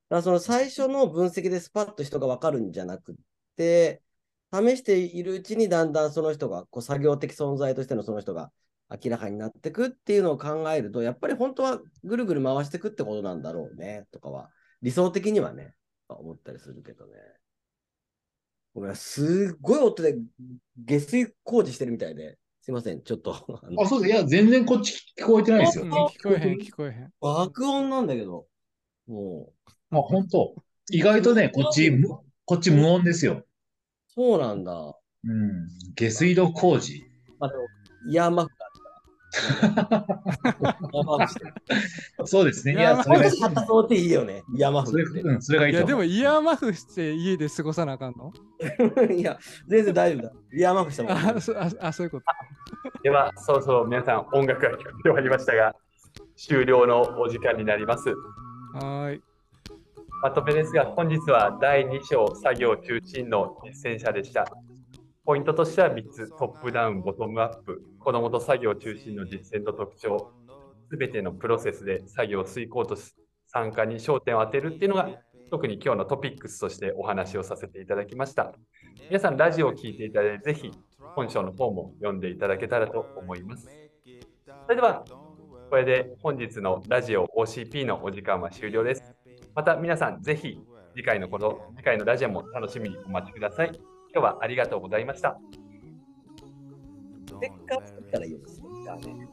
[0.10, 3.16] だからその最初の分析でスパッと人が分かるんじゃなくっ
[3.56, 4.01] て、
[4.51, 8.51] 試しているうちにだんだんその人が、こう作業的存在としてのその人が
[8.89, 14.49] 明らかになってくっていうのを考えると、やっぱり本当はぐるぐる回していくってことなんだろうね、とかは、
[14.82, 15.74] 理想的にはね、
[16.10, 17.14] 思ったりするけどね。
[18.74, 20.18] ごめん、すっごい音で
[20.78, 23.34] 下水工事してるみたいで、すいません、ちょっと。
[23.78, 24.14] あそうです。
[24.14, 27.12] いや、全然こっち聞こえてないですよ聞こえへん、聞こえへん。
[27.22, 28.47] 爆音なんだけど、
[29.08, 29.51] も
[29.91, 30.56] う、あ、本当。
[30.89, 32.08] 意外とね、こっち、む
[32.45, 33.45] こっち無音ですよ。
[34.08, 34.97] そうなんだ。
[35.24, 35.68] うん。
[35.95, 37.04] 下水道工事。
[37.39, 37.54] あの、
[38.10, 38.32] イヤー
[42.25, 42.73] そうですね。
[42.73, 45.21] いや、それ発想っていいよね、イヤーマそれ、フって。
[45.21, 46.01] うん、それがいいや、いと思う。
[46.01, 48.31] でもイヤーマフして家で過ごさなあかんの？
[49.11, 50.34] いや、全然大丈夫だ。
[50.53, 51.11] イヤーマフしたもん。
[51.13, 52.25] あ、そああそういうこと。
[53.01, 55.75] では、そろそろ皆さん音楽が聞こえて終わりましたが、
[56.36, 58.09] 終了のお時間になります。
[58.09, 59.21] はーい。
[60.21, 64.45] まとめですが、本日は第2章作業中心の実践者でした。
[65.26, 70.32] ポイントとしては3つ、トップダウン、ボトムアップ、子どもと作業中心の実践の特徴、
[70.89, 73.15] すべてのプロセスで作業を遂行とし
[73.47, 75.09] 参加に焦点を当てるっていうのが、
[75.49, 78.53] 特に今日のトピックスとしてお話をさせていただきました。
[79.07, 80.71] 皆さん、ラジオを聞いていただいて、ぜひ
[81.15, 83.69] 本章の方も読んでいただけたらと思います。
[84.65, 85.05] それでは、
[85.69, 89.15] これで本日のラジオ OCP のお時間は終了です。
[89.55, 90.59] また皆さん、ぜひ
[90.95, 93.93] 次回のこと、次回のラジオも楽しみにお待ちください。
[94.14, 95.39] 今日はありがとうございました。
[97.26, 99.28] ステッカー作ったらいいよ、ステッカーね。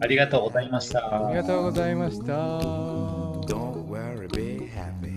[0.00, 1.26] ありがとうございました。
[1.28, 2.32] ありがとうございました。
[2.32, 5.16] Don't worry, be happy.